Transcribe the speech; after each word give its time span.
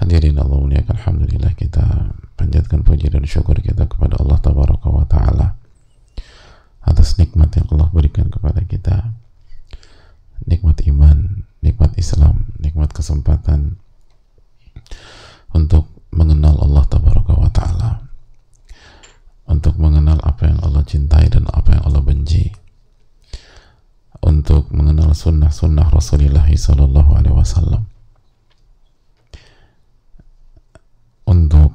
Hadirin 0.00 0.40
Allah 0.40 0.56
muliakan 0.56 0.96
Alhamdulillah 0.96 1.52
kita 1.52 2.16
panjatkan 2.40 2.80
puji 2.80 3.12
dan 3.12 3.20
syukur 3.28 3.60
kita 3.60 3.84
kepada 3.84 4.16
Allah 4.16 4.40
Tabaraka 4.40 4.88
wa 4.88 5.04
Ta'ala 5.04 5.60
atas 6.88 7.20
nikmat 7.20 7.52
yang 7.60 7.68
Allah 7.76 7.92
berikan 7.92 8.32
kepada 8.32 8.64
kita. 8.64 9.12
Nikmat 10.48 10.88
iman, 10.88 11.44
nikmat 11.60 12.00
Islam, 12.00 12.48
nikmat 12.56 12.96
kesempatan 12.96 13.76
untuk 15.52 15.84
mengenal 16.16 16.56
Allah 16.64 16.88
Tabaraka 16.88 17.36
wa 17.36 17.52
Ta'ala 17.52 18.00
untuk 19.52 19.76
mengenal 19.76 20.16
apa 20.24 20.48
yang 20.48 20.64
Allah 20.64 20.80
cintai 20.80 21.28
dan 21.28 21.44
apa 21.52 21.76
yang 21.76 21.84
Allah 21.84 22.00
benci 22.00 22.48
untuk 24.24 24.72
mengenal 24.72 25.12
sunnah-sunnah 25.12 25.92
Rasulullah 25.92 26.48
Sallallahu 26.48 27.10
Alaihi 27.20 27.36
Wasallam 27.36 27.89
untuk 31.30 31.70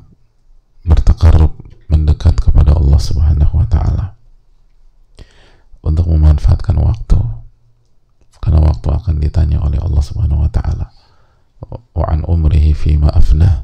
bertakarub 0.83 1.55
mendekat 1.87 2.35
kepada 2.43 2.75
Allah 2.75 2.99
Subhanahu 2.99 3.55
wa 3.55 3.67
taala. 3.71 4.05
Untuk 5.79 6.11
memanfaatkan 6.11 6.75
waktu. 6.75 7.19
Karena 8.43 8.59
waktu 8.61 8.87
akan 8.91 9.15
ditanya 9.23 9.63
oleh 9.63 9.79
Allah 9.79 10.03
Subhanahu 10.03 10.43
wa 10.43 10.51
taala. 10.51 10.91
Wa 11.95 12.05
an 12.11 12.27
umrihi 12.27 12.75
fi 12.75 12.99
ma 12.99 13.07
afnah. 13.15 13.63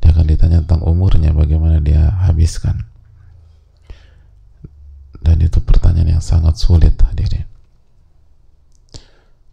Dia 0.00 0.16
akan 0.16 0.26
ditanya 0.26 0.64
tentang 0.64 0.88
umurnya 0.88 1.36
bagaimana 1.36 1.84
dia 1.84 2.08
habiskan. 2.24 2.88
Dan 5.20 5.40
itu 5.44 5.60
pertanyaan 5.60 6.18
yang 6.18 6.24
sangat 6.24 6.56
sulit 6.56 6.96
hadirin. 7.04 7.44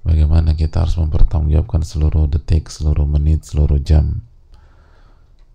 Bagaimana 0.01 0.57
kita 0.57 0.81
harus 0.81 0.97
mempertanggungjawabkan 0.97 1.85
seluruh 1.85 2.25
detik, 2.25 2.73
seluruh 2.73 3.05
menit, 3.05 3.45
seluruh 3.45 3.77
jam 3.77 4.25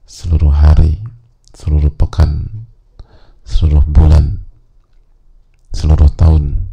seluruh 0.07 0.55
hari, 0.55 1.03
seluruh 1.51 1.91
pekan, 1.91 2.63
seluruh 3.43 3.83
bulan, 3.91 4.47
seluruh 5.75 6.07
tahun 6.15 6.71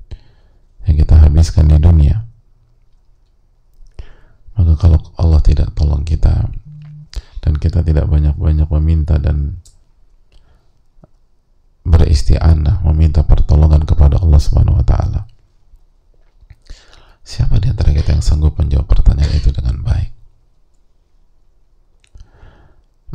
yang 0.86 0.96
kita 1.02 1.18
habiskan 1.18 1.74
di 1.74 1.82
dunia. 1.82 2.30
Maka 4.54 4.78
kalau 4.78 5.02
Allah 5.18 5.42
tidak 5.42 5.74
tolong 5.74 6.06
kita 6.06 6.46
dan 7.42 7.54
kita 7.58 7.82
tidak 7.82 8.06
banyak-banyak 8.06 8.70
meminta 8.70 9.18
dan 9.18 9.60
beristianah 11.84 12.80
meminta 12.86 13.26
pertolongan 13.28 13.84
kepada 13.84 14.22
Allah 14.22 14.40
Subhanahu 14.40 14.80
wa 14.80 14.86
taala. 14.86 15.28
Siapa 17.26 17.60
di 17.60 17.74
antara 17.74 17.92
kita 17.92 18.14
yang 18.14 18.24
sanggup 18.24 18.56
menjawab 18.62 18.88
pertanyaan 18.88 19.36
itu 19.36 19.50
dengan 19.52 19.82
baik? 19.82 20.23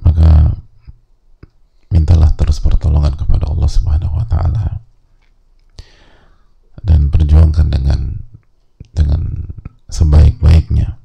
Maka 0.02 0.54
mintalah 1.88 2.30
terus 2.36 2.60
pertolongan 2.60 3.16
kepada 3.16 3.48
Allah 3.48 3.70
Subhanahu 3.70 4.14
wa 4.18 4.26
taala 4.28 4.84
dan 6.84 7.08
perjuangkan 7.08 7.68
dengan 7.72 8.22
dengan 8.92 9.48
sebaik-baiknya. 9.88 11.00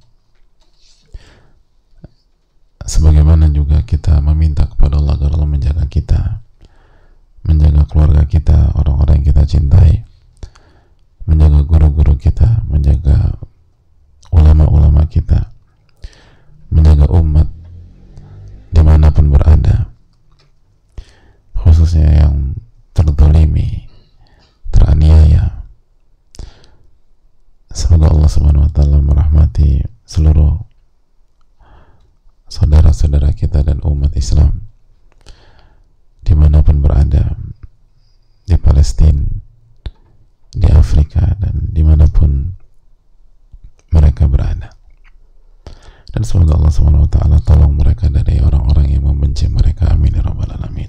Sebagaimana 2.84 3.48
juga 3.56 3.80
kita 3.88 4.20
meminta 4.20 4.68
kepada 4.68 5.00
Allah 5.00 5.16
agar 5.16 5.40
Allah 5.40 5.48
menjaga 5.48 5.88
kita 5.88 6.44
menjaga 7.44 7.84
keluarga 7.88 8.24
kita 8.24 8.72
orang-orang 8.76 9.20
yang 9.20 9.28
kita 9.36 9.44
cintai 9.44 9.92
menjaga 11.28 11.64
guru-guru 11.68 12.16
kita 12.16 12.64
menjaga 12.68 13.36
ulama-ulama 14.32 15.08
kita 15.08 15.52
menjaga 16.72 17.08
umat 17.20 17.48
di 18.74 18.82
mana 18.82 19.14
pun 19.14 19.30
berada. 19.30 19.94
Khususnya 21.54 22.26
yang 22.26 22.58
terdolimi 22.98 23.86
teraniaya. 24.74 25.62
Semoga 27.70 28.10
Allah 28.10 28.30
subhanahu 28.30 28.66
wa 28.66 28.74
ta'ala 28.74 28.98
merahmati 29.02 29.86
seluruh 30.06 30.58
saudara-saudara 32.50 33.34
kita 33.34 33.62
dan 33.62 33.82
umat 33.86 34.14
Islam 34.18 34.66
di 36.22 36.34
mana 36.34 36.62
pun 36.62 36.82
berada 36.82 37.34
di 38.46 38.58
Palestina 38.58 39.26
di 40.54 40.70
Afrika 40.70 41.34
dan 41.42 41.74
di 41.74 41.82
mana 41.82 42.06
pun 42.06 42.54
mereka 43.90 44.30
berada 44.30 44.73
dan 46.24 46.32
semoga 46.32 46.56
Allah 46.56 46.72
Subhanahu 46.72 47.04
wa 47.04 47.12
taala 47.12 47.38
tolong 47.44 47.76
mereka 47.76 48.08
dari 48.08 48.40
orang-orang 48.40 48.96
yang 48.96 49.04
membenci 49.04 49.52
mereka. 49.52 49.92
Amin 49.92 50.16
ya 50.16 50.24
rabbal 50.24 50.56
alamin. 50.56 50.88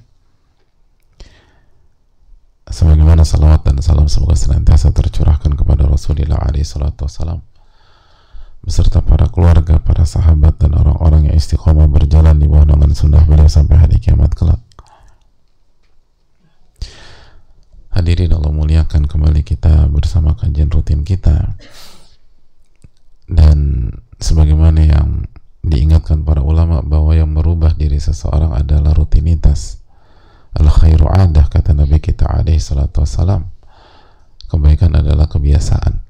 Sebagaimana 2.70 3.26
salawat 3.26 3.66
dan 3.66 3.82
salam 3.82 4.06
semoga 4.06 4.38
senantiasa 4.38 4.94
tercurahkan 4.94 5.58
kepada 5.58 5.90
Rasulullah 5.90 6.38
alaihi 6.38 6.62
salatu 6.62 7.10
wassalam. 7.10 7.42
Beserta 8.62 9.02
para 9.02 9.26
keluarga, 9.26 9.82
para 9.82 10.06
sahabat 10.06 10.62
dan 10.62 10.78
orang-orang 10.78 11.26
yang 11.26 11.34
istiqomah 11.34 11.90
berjalan 11.90 12.38
di 12.38 12.46
bawah 12.46 12.70
naungan 12.70 12.94
sunnah 12.94 13.26
beliau 13.26 13.50
sampai 13.50 13.74
hari 13.74 13.98
kiamat 13.98 14.38
kelak. 14.38 14.62
Hadirin 17.90 18.30
Allah 18.38 18.54
muliakan 18.54 19.10
kembali 19.10 19.42
kita 19.42 19.90
bersama 19.90 20.38
kajian 20.38 20.70
rutin 20.70 21.02
kita. 21.02 21.58
Dan 23.26 23.90
sebagaimana 24.24 24.80
yang 24.80 25.28
diingatkan 25.60 26.24
para 26.24 26.40
ulama 26.40 26.80
bahwa 26.80 27.12
yang 27.12 27.28
merubah 27.36 27.76
diri 27.76 28.00
seseorang 28.00 28.56
adalah 28.56 28.96
rutinitas. 28.96 29.84
Al 30.56 30.72
khairu 30.72 31.04
adah 31.04 31.52
kata 31.52 31.76
Nabi 31.76 32.00
kita 32.00 32.24
alaihi 32.24 32.56
salatu 32.56 33.04
wassalam. 33.04 33.52
Kebaikan 34.48 34.96
adalah 34.96 35.28
kebiasaan. 35.28 36.00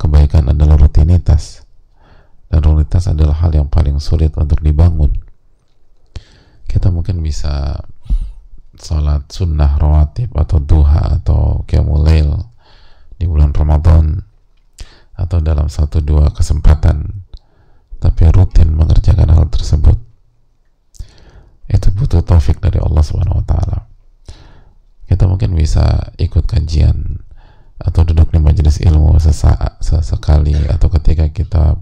Kebaikan 0.00 0.48
adalah 0.48 0.80
rutinitas. 0.80 1.68
Dan 2.48 2.64
rutinitas 2.64 3.10
adalah 3.10 3.36
hal 3.36 3.52
yang 3.52 3.68
paling 3.68 4.00
sulit 4.00 4.32
untuk 4.40 4.64
dibangun. 4.64 5.12
Kita 6.64 6.88
mungkin 6.88 7.20
bisa 7.20 7.84
sholat 8.80 9.28
sunnah 9.28 9.76
rawatib 9.76 10.32
atau 10.34 10.58
duha 10.58 11.20
atau 11.20 11.62
qiyamul 11.68 12.06
di 13.14 13.24
bulan 13.30 13.54
Ramadan 13.54 14.33
atau 15.14 15.38
dalam 15.38 15.70
satu 15.70 16.02
dua 16.02 16.34
kesempatan 16.34 17.24
tapi 18.02 18.28
rutin 18.34 18.74
mengerjakan 18.74 19.30
hal 19.32 19.46
tersebut 19.48 19.96
itu 21.70 21.88
butuh 21.96 22.20
taufik 22.20 22.60
dari 22.60 22.76
Allah 22.76 23.00
Subhanahu 23.00 23.40
wa 23.40 23.46
taala. 23.48 23.78
Kita 25.08 25.24
mungkin 25.24 25.56
bisa 25.56 26.12
ikut 26.20 26.44
kajian 26.44 27.24
atau 27.80 28.06
duduk 28.06 28.30
di 28.30 28.38
majelis 28.40 28.78
ilmu 28.80 29.18
sesaat 29.18 29.82
sesekali 29.82 30.54
atau 30.68 30.88
ketika 30.92 31.28
kita 31.32 31.80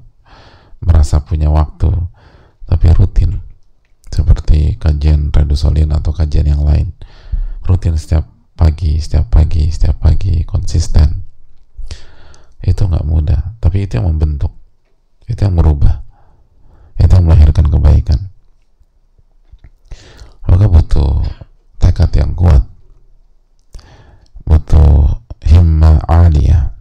merasa 0.83 1.23
punya 1.23 1.53
waktu 1.53 1.91
tapi 2.67 2.91
rutin 2.97 3.39
seperti 4.09 4.81
kajian 4.81 5.31
redusolin 5.31 5.93
atau 5.95 6.11
kajian 6.11 6.49
yang 6.49 6.65
lain 6.65 6.97
rutin 7.69 7.95
setiap 7.95 8.27
pagi 8.57 8.99
setiap 8.99 9.31
pagi 9.31 9.71
setiap 9.71 10.01
pagi 10.03 10.43
konsisten 10.43 11.23
itu 12.63 12.83
nggak 12.87 13.07
mudah 13.07 13.53
tapi 13.63 13.87
itu 13.87 13.95
yang 13.97 14.11
membentuk. 14.11 14.51
Itu 15.25 15.47
yang 15.47 15.55
merubah. 15.55 16.03
Itu 16.99 17.15
yang 17.15 17.31
melahirkan 17.31 17.71
kebaikan. 17.71 18.21
Maka 20.51 20.67
butuh 20.67 21.23
tekad 21.79 22.11
yang 22.19 22.35
kuat. 22.35 22.67
Butuh 24.43 25.23
himma 25.47 26.03
aliyah. 26.11 26.75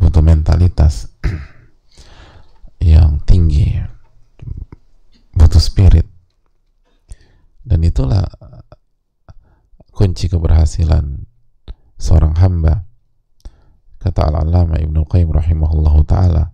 Butuh 0.00 0.24
mentalitas 0.24 1.12
yang 2.80 3.20
tinggi. 3.28 3.84
Butuh 5.36 5.60
spirit. 5.60 6.08
Dan 7.62 7.84
itulah 7.84 8.24
kunci 9.92 10.26
keberhasilan 10.26 11.28
seorang 12.00 12.34
hamba 12.42 12.88
kata 14.04 14.28
al-allama 14.28 14.76
Ibnu 14.76 15.08
Qayyim 15.08 15.32
rahimahullahu 15.32 16.04
taala 16.04 16.52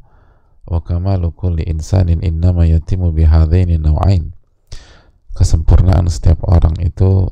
wa 0.70 0.78
kamalu 0.86 1.34
kulli 1.34 1.66
insanin 1.66 2.22
innama 2.22 2.62
yatimu 2.62 3.10
bihadaini 3.10 3.74
naw'ain 3.74 4.30
kesempurnaan 5.34 6.06
setiap 6.06 6.46
orang 6.46 6.78
itu 6.78 7.26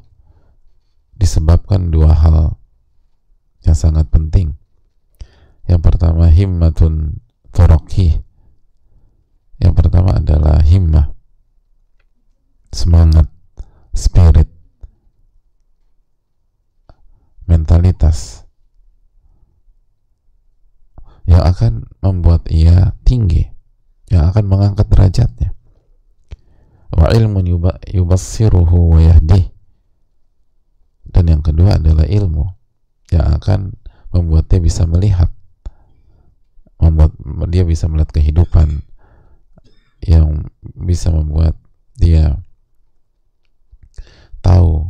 disebabkan 1.18 1.92
dua 1.92 2.14
hal 2.14 2.56
yang 3.66 3.76
sangat 3.76 4.08
penting. 4.08 4.56
Yang 5.68 5.80
pertama 5.84 6.32
himmatun 6.32 7.20
turaki. 7.52 8.16
Yang 9.60 9.74
pertama 9.76 10.16
adalah 10.16 10.64
himmah. 10.64 11.12
Semangat, 12.72 13.28
spirit, 13.92 14.48
mentalitas 17.44 18.47
yang 21.38 21.55
akan 21.55 21.87
membuat 22.02 22.50
ia 22.50 22.99
tinggi, 23.06 23.46
yang 24.11 24.26
akan 24.26 24.50
mengangkat 24.50 24.90
derajatnya. 24.90 25.55
Wa 26.90 27.14
ilmun 27.14 27.46
yubassiruhu 27.87 28.99
wa 28.99 28.99
yahdih. 28.99 29.46
Dan 31.06 31.31
yang 31.31 31.43
kedua 31.46 31.79
adalah 31.79 32.11
ilmu 32.11 32.43
yang 33.14 33.38
akan 33.38 33.79
membuat 34.11 34.50
dia 34.50 34.58
bisa 34.58 34.82
melihat 34.82 35.31
membuat 36.82 37.14
dia 37.50 37.62
bisa 37.62 37.87
melihat 37.87 38.11
kehidupan 38.14 38.82
yang 40.02 40.46
bisa 40.79 41.11
membuat 41.11 41.55
dia 41.99 42.38
tahu 44.43 44.87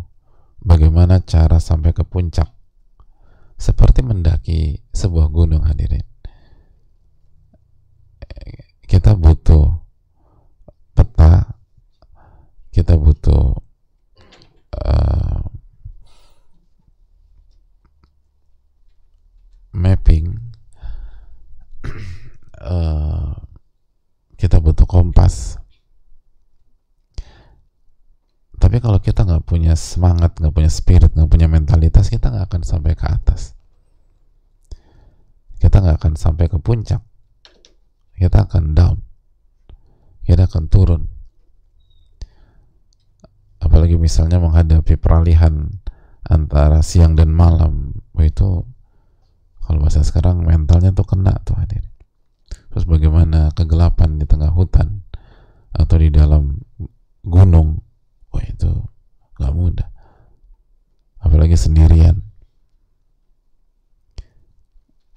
bagaimana 0.61 1.25
cara 1.25 1.61
sampai 1.61 1.97
ke 1.97 2.05
puncak 2.05 2.53
seperti 3.56 4.05
mendaki 4.05 4.85
sebuah 4.93 5.33
gunung 5.33 5.65
hadirin 5.65 6.05
kita 8.88 9.12
butuh 9.14 9.79
peta 10.96 11.58
kita 12.79 12.94
butuh 12.94 13.58
uh, 14.79 15.43
mapping 19.75 20.38
uh, 22.62 23.35
kita 24.40 24.62
butuh 24.62 24.87
kompas. 24.87 25.58
Tapi 28.58 28.79
kalau 28.79 29.02
kita 29.02 29.26
nggak 29.26 29.43
punya 29.43 29.75
semangat 29.75 30.38
nggak 30.38 30.55
punya 30.55 30.70
spirit 30.70 31.11
nggak 31.14 31.31
punya 31.31 31.50
mentalitas 31.50 32.11
kita 32.11 32.31
nggak 32.31 32.46
akan 32.46 32.62
sampai 32.62 32.94
ke 32.94 33.06
atas. 33.06 33.58
Kita 35.58 35.82
nggak 35.82 35.99
akan 35.99 36.14
sampai 36.14 36.46
ke 36.46 36.62
puncak 36.62 37.02
kita 38.19 38.50
akan 38.50 38.75
down. 38.75 38.99
Kita 40.26 40.50
akan 40.50 40.65
turun. 40.67 41.03
Apalagi 43.62 43.94
misalnya 43.97 44.43
menghadapi 44.43 44.99
peralihan 44.99 45.70
antara 46.26 46.85
siang 46.85 47.17
dan 47.17 47.32
malam 47.32 47.97
itu 48.20 48.67
kalau 49.65 49.79
bahasa 49.81 50.05
sekarang 50.05 50.44
mentalnya 50.44 50.93
tuh 50.93 51.06
kena 51.06 51.32
tuh 51.47 51.56
hadir. 51.56 51.87
Terus 52.69 52.85
bagaimana 52.85 53.55
kegelapan 53.56 54.21
di 54.21 54.26
tengah 54.29 54.53
hutan 54.53 55.03
atau 55.73 55.97
di 55.97 56.12
dalam 56.12 56.61
gunung 57.25 57.81
wah 58.32 58.44
itu 58.44 58.71
nggak 59.41 59.55
mudah. 59.55 59.88
Apalagi 61.21 61.56
sendirian 61.56 62.21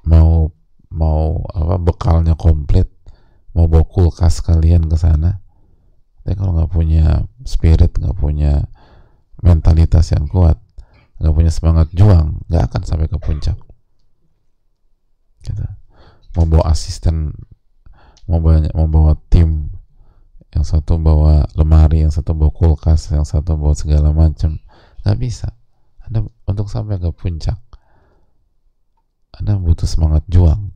mau 0.08 0.50
mau 0.92 1.40
bekalnya 2.02 2.34
komplit 2.34 2.90
mau 3.54 3.70
bawa 3.70 3.86
kulkas 3.86 4.42
kalian 4.42 4.90
ke 4.90 4.98
sana. 4.98 5.38
Tapi 6.26 6.34
kalau 6.34 6.58
nggak 6.58 6.74
punya 6.74 7.30
spirit 7.46 7.94
nggak 7.94 8.18
punya 8.18 8.66
mentalitas 9.46 10.10
yang 10.10 10.26
kuat 10.26 10.58
nggak 11.22 11.30
punya 11.30 11.54
semangat 11.54 11.94
juang 11.94 12.42
nggak 12.50 12.74
akan 12.74 12.82
sampai 12.82 13.06
ke 13.06 13.22
puncak. 13.22 13.54
Gitu. 15.46 15.62
mau 16.38 16.50
bawa 16.50 16.74
asisten 16.74 17.38
mau 18.26 18.42
bawa 18.42 18.66
mau 18.74 18.90
bawa 18.90 19.14
tim 19.30 19.70
yang 20.58 20.66
satu 20.66 20.98
bawa 20.98 21.46
lemari 21.54 22.02
yang 22.02 22.10
satu 22.10 22.34
bawa 22.34 22.50
kulkas 22.50 23.14
yang 23.14 23.30
satu 23.30 23.62
bawa 23.62 23.78
segala 23.78 24.10
macam 24.10 24.58
nggak 25.06 25.18
bisa. 25.22 25.54
Anda 26.02 26.26
untuk 26.50 26.66
sampai 26.66 26.98
ke 26.98 27.14
puncak 27.14 27.62
anda 29.38 29.56
butuh 29.56 29.88
semangat 29.88 30.28
juang 30.28 30.76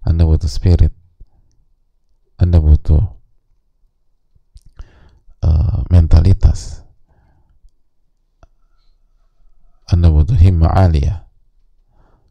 anda 0.00 0.24
butuh 0.24 0.48
spirit. 0.48 0.96
Anda 2.40 2.56
butuh 2.56 3.04
uh, 5.44 5.78
mentalitas. 5.92 6.80
Anda 9.84 10.08
butuh 10.08 10.40
himma 10.40 10.72
aliyah. 10.72 11.28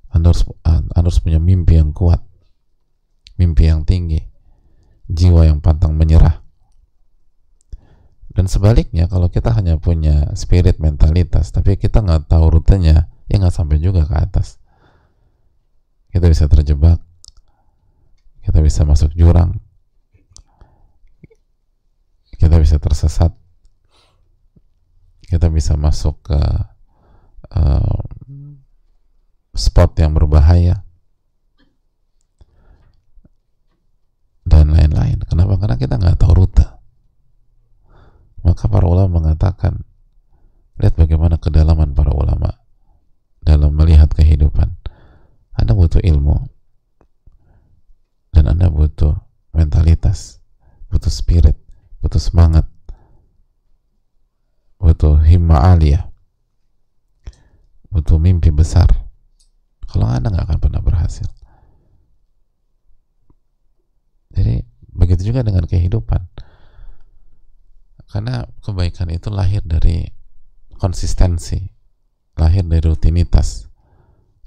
Anda 0.09 0.33
harus, 0.33 0.49
anda 0.65 0.89
harus 0.97 1.21
punya 1.21 1.37
mimpi 1.37 1.77
yang 1.77 1.93
kuat. 1.93 2.25
Mimpi 3.37 3.69
yang 3.69 3.85
tinggi. 3.85 4.25
Jiwa 5.05 5.45
yang 5.45 5.61
pantang 5.61 5.93
menyerah. 5.93 6.41
Dan 8.33 8.45
sebaliknya, 8.49 9.05
kalau 9.09 9.29
kita 9.29 9.53
hanya 9.53 9.77
punya 9.77 10.33
spirit 10.33 10.81
mentalitas, 10.81 11.49
tapi 11.53 11.75
kita 11.77 12.01
nggak 12.01 12.29
tahu 12.29 12.49
rutenya, 12.49 13.09
ya 13.25 13.35
nggak 13.41 13.53
sampai 13.53 13.81
juga 13.81 14.05
ke 14.05 14.15
atas. 14.15 14.61
Kita 16.13 16.29
bisa 16.29 16.45
terjebak 16.45 17.08
kita 18.43 18.59
bisa 18.63 18.81
masuk 18.87 19.11
jurang. 19.13 19.59
Kita 22.39 22.55
bisa 22.55 22.79
tersesat. 22.79 23.35
Kita 25.27 25.51
bisa 25.51 25.75
masuk 25.75 26.23
ke 26.23 26.41
uh, 27.53 27.99
spot 29.53 29.91
yang 29.99 30.15
berbahaya. 30.15 30.81
Dan 34.47 34.73
lain-lain. 34.73 35.21
Kenapa? 35.27 35.59
karena 35.59 35.75
kita 35.77 35.99
nggak 35.99 36.17
tahu 36.17 36.33
rute. 36.33 36.65
Maka 38.41 38.65
para 38.71 38.87
ulama 38.87 39.19
mengatakan 39.19 39.83
lihat 40.79 40.95
bagaimana 40.95 41.35
kedalaman 41.35 41.91
para 41.91 42.15
ulama 42.15 42.63
dalam 43.43 43.75
melihat 43.75 44.09
kehidupan. 44.15 44.79
Anda 45.59 45.75
butuh 45.75 45.99
ilmu 45.99 46.58
Anda 48.49 48.73
butuh 48.73 49.13
mentalitas, 49.53 50.41
butuh 50.89 51.13
spirit, 51.13 51.53
butuh 52.01 52.17
semangat, 52.17 52.65
butuh 54.81 55.21
himma 55.21 55.77
aliyah, 55.77 56.09
butuh 57.93 58.17
mimpi 58.17 58.49
besar. 58.49 58.89
Kalau 59.85 60.09
Anda 60.09 60.33
nggak 60.33 60.49
akan 60.49 60.59
pernah 60.61 60.81
berhasil. 60.81 61.29
Jadi 64.33 64.65
begitu 64.93 65.29
juga 65.29 65.45
dengan 65.45 65.69
kehidupan. 65.69 66.25
Karena 68.09 68.41
kebaikan 68.65 69.13
itu 69.13 69.29
lahir 69.29 69.61
dari 69.61 70.09
konsistensi, 70.81 71.61
lahir 72.33 72.65
dari 72.65 72.81
rutinitas, 72.81 73.69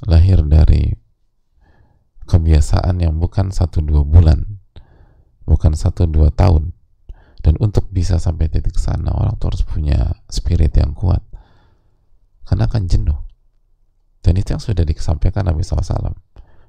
lahir 0.06 0.42
dari 0.42 1.01
kebiasaan 2.26 3.02
yang 3.02 3.18
bukan 3.18 3.50
satu 3.50 3.82
dua 3.82 4.02
bulan 4.06 4.62
bukan 5.46 5.74
satu 5.74 6.06
dua 6.08 6.30
tahun. 6.32 6.74
Dan 7.42 7.58
untuk 7.58 7.90
bisa 7.90 8.22
sampai 8.22 8.46
titik 8.46 8.78
sana 8.78 9.10
orang 9.10 9.34
tuh 9.34 9.50
harus 9.50 9.66
punya 9.66 10.14
spirit 10.30 10.78
yang 10.78 10.94
kuat. 10.94 11.20
Karena 12.46 12.70
akan 12.70 12.86
jenuh. 12.86 13.18
Dan 14.22 14.38
itu 14.38 14.54
yang 14.54 14.62
sudah 14.62 14.86
disampaikan 14.86 15.50
Nabi 15.50 15.66
SAW 15.66 16.14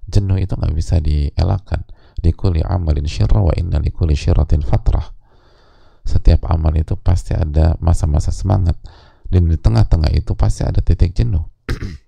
jenuh 0.03 0.35
itu 0.35 0.57
nggak 0.57 0.73
bisa 0.75 0.97
dielakkan. 0.99 1.85
Kuli 2.23 2.65
amalin 2.65 3.05
syirra 3.05 3.39
wa 3.39 3.53
inna 3.53 3.77
kuli 3.93 4.17
syirratin 4.17 4.65
fatrah. 4.65 5.13
Setiap 6.03 6.49
amal 6.49 6.73
itu 6.75 6.97
pasti 6.97 7.37
ada 7.37 7.77
masa-masa 7.79 8.33
semangat. 8.33 8.75
Dan 9.29 9.47
di 9.47 9.55
tengah-tengah 9.55 10.11
itu 10.11 10.33
pasti 10.33 10.65
ada 10.65 10.81
titik 10.81 11.13
jenuh 11.15 11.41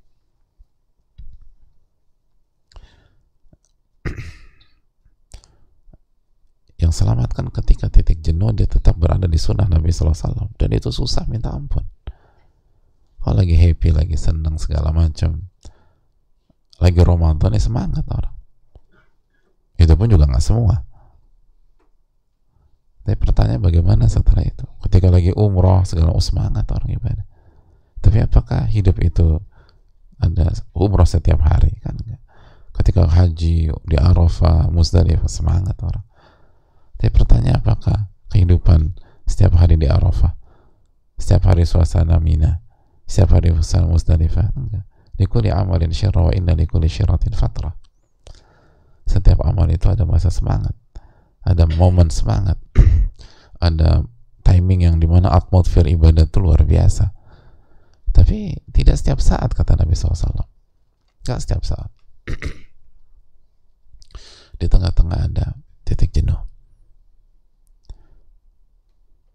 yang 6.76 6.92
selamatkan 6.92 7.48
ketika 7.56 7.88
titik 7.88 8.20
jenuh 8.20 8.52
dia 8.52 8.68
tetap 8.68 9.00
berada 9.00 9.32
di 9.32 9.40
sunnah 9.40 9.68
Nabi 9.68 9.96
SAW 9.96 10.52
dan 10.60 10.70
itu 10.76 10.92
susah 10.92 11.24
minta 11.32 11.56
ampun. 11.56 11.88
Kalau 13.24 13.42
lagi 13.42 13.58
happy 13.58 13.90
lagi 13.96 14.18
senang 14.20 14.60
segala 14.62 14.94
macam. 14.94 15.50
Lagi 16.78 17.00
Ramadan 17.00 17.56
ya 17.56 17.62
semangat 17.64 18.06
orang. 18.12 18.36
Itu 19.80 19.96
pun 19.96 20.12
juga 20.12 20.28
nggak 20.28 20.44
semua. 20.44 20.84
Tapi 23.06 23.16
pertanyaan 23.16 23.64
bagaimana 23.64 24.06
setelah 24.12 24.44
itu? 24.44 24.66
Ketika 24.84 25.08
lagi 25.10 25.32
umroh 25.32 25.82
segala 25.88 26.12
oh, 26.12 26.22
semangat 26.22 26.68
orang 26.70 26.90
ibadah. 26.94 27.26
Tapi 28.04 28.18
apakah 28.22 28.68
hidup 28.70 29.02
itu 29.02 29.40
ada 30.22 30.52
umroh 30.76 31.08
setiap 31.08 31.42
hari? 31.42 31.74
Kan 31.82 31.98
ketika 32.76 33.08
haji 33.08 33.72
di 33.72 33.96
Arafah, 33.98 34.68
Muzdalifah 34.70 35.32
semangat 35.32 35.80
orang. 35.82 36.04
Tapi 36.98 37.12
pertanyaan 37.12 37.62
apakah 37.62 38.10
kehidupan 38.32 38.96
setiap 39.26 39.58
hari 39.60 39.76
di 39.76 39.90
Arafah, 39.90 40.38
setiap 41.20 41.52
hari 41.52 41.68
suasana 41.68 42.22
Mina, 42.22 42.66
Siapa 43.06 43.38
di 43.38 43.54
Musdalifah? 43.54 44.50
Enggak. 44.58 44.86
Likuli 45.16 45.54
amalin 45.54 45.94
syirra 45.94 46.26
wa 46.26 46.34
inna 46.34 46.58
likuli 46.58 46.90
syirratin 46.90 47.38
fatrah. 47.38 47.78
Setiap 49.06 49.46
amal 49.46 49.70
itu 49.70 49.86
ada 49.88 50.04
masa 50.04 50.34
semangat. 50.34 50.74
Ada 51.46 51.70
momen 51.78 52.10
semangat. 52.10 52.58
ada 53.68 54.02
timing 54.42 54.90
yang 54.90 54.98
di 54.98 55.06
mana 55.06 55.30
atmosfer 55.32 55.86
ibadah 55.86 56.26
itu 56.26 56.42
luar 56.42 56.66
biasa. 56.66 57.14
Tapi 58.10 58.58
tidak 58.74 58.98
setiap 58.98 59.22
saat 59.22 59.54
kata 59.54 59.78
Nabi 59.78 59.94
SAW. 59.94 60.50
Tidak 61.22 61.40
setiap 61.40 61.62
saat. 61.62 61.94
Di 64.60 64.66
tengah-tengah 64.66 65.20
ada 65.30 65.54
titik 65.86 66.10
jenuh. 66.10 66.42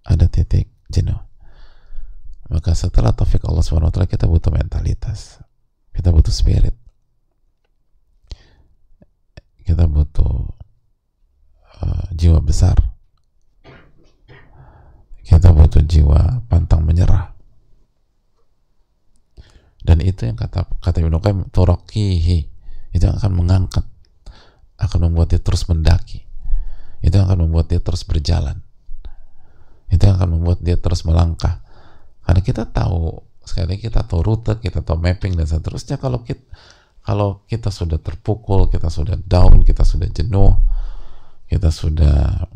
Ada 0.07 0.27
titik 0.29 0.71
jenuh. 0.89 1.19
Maka 2.51 2.75
setelah 2.75 3.15
taufik 3.15 3.47
Allah 3.47 3.63
SWT 3.63 4.11
kita 4.11 4.27
butuh 4.27 4.51
mentalitas. 4.51 5.39
Kita 5.95 6.11
butuh 6.11 6.35
spirit. 6.35 6.75
Kita 9.63 9.87
butuh 9.87 10.51
uh, 11.79 12.07
jiwa 12.11 12.43
besar. 12.43 12.75
Kita 15.23 15.55
butuh 15.55 15.85
jiwa 15.87 16.43
pantang 16.51 16.83
menyerah. 16.83 17.31
Dan 19.81 20.03
itu 20.03 20.27
yang 20.27 20.37
kata 20.37 20.67
kata 20.83 21.01
Ibnu 21.01 21.23
Qayyim 21.23 21.41
turakihi 21.55 22.39
itu 22.91 23.07
akan 23.07 23.31
mengangkat 23.33 23.87
akan 24.81 24.99
membuat 25.09 25.33
dia 25.37 25.41
terus 25.41 25.69
mendaki 25.69 26.25
itu 27.01 27.17
akan 27.17 27.49
membuat 27.49 27.71
dia 27.71 27.81
terus 27.81 28.03
berjalan 28.05 28.61
itu 29.91 30.03
yang 30.07 30.17
akan 30.17 30.39
membuat 30.39 30.63
dia 30.63 30.79
terus 30.79 31.03
melangkah. 31.03 31.61
Karena 32.23 32.41
kita 32.41 32.63
tahu 32.71 33.27
sekali 33.43 33.83
kita 33.83 34.07
tahu 34.07 34.23
rute 34.23 34.63
kita 34.63 34.87
tahu 34.87 35.03
mapping 35.03 35.35
dan 35.35 35.51
seterusnya. 35.51 35.99
Kalau 35.99 36.23
kita 36.23 36.47
kalau 37.03 37.43
kita 37.51 37.75
sudah 37.75 37.99
terpukul 37.99 38.71
kita 38.71 38.87
sudah 38.87 39.19
down 39.19 39.67
kita 39.67 39.83
sudah 39.83 40.07
jenuh 40.15 40.55
kita 41.51 41.75
sudah 41.75 42.47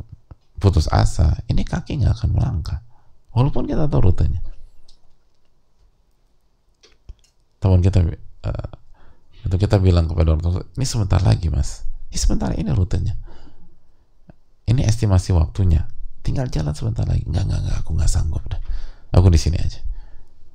putus 0.63 0.87
asa 0.87 1.35
ini 1.51 1.67
kaki 1.67 1.99
nggak 1.99 2.23
akan 2.23 2.31
melangkah. 2.39 2.79
Walaupun 3.35 3.67
kita 3.67 3.91
tahu 3.91 4.15
rutenya. 4.15 4.39
Teman 7.59 7.83
kita 7.83 7.99
uh, 8.47 8.71
itu 9.43 9.57
kita 9.59 9.83
bilang 9.83 10.07
kepada 10.07 10.39
orang 10.39 10.43
tua 10.45 10.63
ini 10.63 10.87
sebentar 10.87 11.19
lagi 11.19 11.51
mas. 11.51 11.83
Ini 12.15 12.19
sebentar 12.23 12.55
ini 12.55 12.71
rutenya. 12.71 13.19
Ini 14.71 14.87
estimasi 14.87 15.35
waktunya 15.35 15.91
tinggal 16.25 16.49
jalan 16.49 16.73
sebentar 16.73 17.05
lagi. 17.05 17.23
Nggak 17.29 17.45
nggak 17.45 17.61
nggak. 17.61 17.77
Aku 17.85 17.91
nggak 17.93 18.09
sanggup 18.09 18.41
deh. 18.49 18.61
Aku 19.13 19.29
di 19.29 19.37
sini 19.37 19.61
aja. 19.61 19.79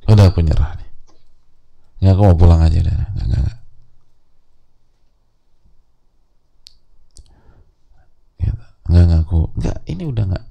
Udah 0.09 0.33
aku 0.33 0.41
nyerah 0.41 0.73
nih. 0.81 0.89
Nggak 2.01 2.13
aku 2.17 2.21
mau 2.25 2.35
pulang 2.35 2.61
aja 2.65 2.81
deh. 2.81 2.91
Nggak 2.91 3.25
nggak 3.29 3.41
nggak. 3.45 3.59
Gitu. 8.41 8.63
nggak 8.89 9.03
nggak 9.05 9.21
aku 9.21 9.39
nggak 9.61 9.77
ini 9.85 10.03
udah 10.09 10.23
nggak. 10.33 10.45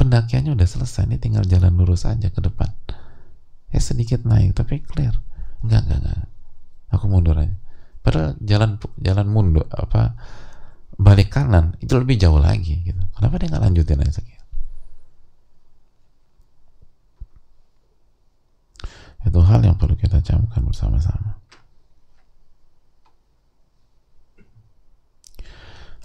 Pendakiannya 0.00 0.56
udah 0.56 0.66
selesai 0.66 1.04
ini 1.04 1.20
tinggal 1.20 1.44
jalan 1.44 1.76
lurus 1.76 2.08
aja 2.08 2.32
ke 2.32 2.40
depan. 2.40 2.72
Ya 3.68 3.78
sedikit 3.84 4.24
naik 4.24 4.56
tapi 4.56 4.80
clear. 4.80 5.20
Nggak 5.60 5.80
nggak 5.84 5.98
nggak. 6.00 6.20
Aku 6.96 7.04
mundur 7.12 7.36
aja. 7.36 7.54
Padahal 8.02 8.34
jalan 8.42 8.80
jalan 8.98 9.28
mundur 9.30 9.68
apa 9.70 10.18
balik 11.02 11.34
kanan 11.34 11.74
itu 11.82 11.92
lebih 11.98 12.16
jauh 12.16 12.38
lagi 12.38 12.86
gitu. 12.86 13.02
Kenapa 13.18 13.34
dia 13.38 13.50
nggak 13.50 13.64
lanjutin 13.66 14.02
aja 14.02 14.22
sekian? 14.22 14.44
Itu 19.22 19.38
hal 19.42 19.62
yang 19.62 19.78
perlu 19.78 19.94
kita 19.94 20.18
camkan 20.22 20.62
bersama-sama. 20.66 21.38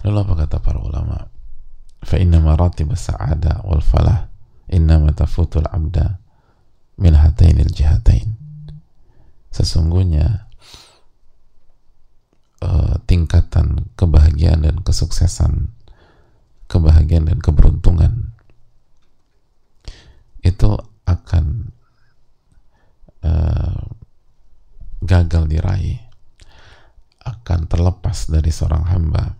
Lalu 0.06 0.16
apa 0.22 0.34
kata 0.46 0.56
para 0.62 0.78
ulama? 0.78 1.18
Inna 2.18 2.40
sa'ada 2.94 3.62
wal 3.66 3.84
falah 3.84 4.30
innama 4.70 5.12
tafutul 5.12 5.66
abda 5.66 6.18
min 6.98 7.12
hatainil 7.14 7.68
jihatain. 7.68 8.32
Sesungguhnya 9.50 10.26
uh, 10.26 10.47
tingkatan 13.18 13.90
kebahagiaan 13.98 14.62
dan 14.62 14.78
kesuksesan, 14.86 15.74
kebahagiaan 16.70 17.26
dan 17.26 17.42
keberuntungan. 17.42 18.30
Itu 20.38 20.78
akan 21.02 21.74
uh, 23.26 23.82
gagal 25.02 25.50
diraih, 25.50 25.98
akan 27.26 27.66
terlepas 27.66 28.30
dari 28.30 28.54
seorang 28.54 28.86
hamba 28.86 29.34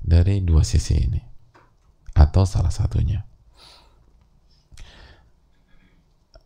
dari 0.00 0.40
dua 0.40 0.64
sisi 0.64 0.96
ini, 0.96 1.20
atau 2.16 2.48
salah 2.48 2.72
satunya. 2.72 3.20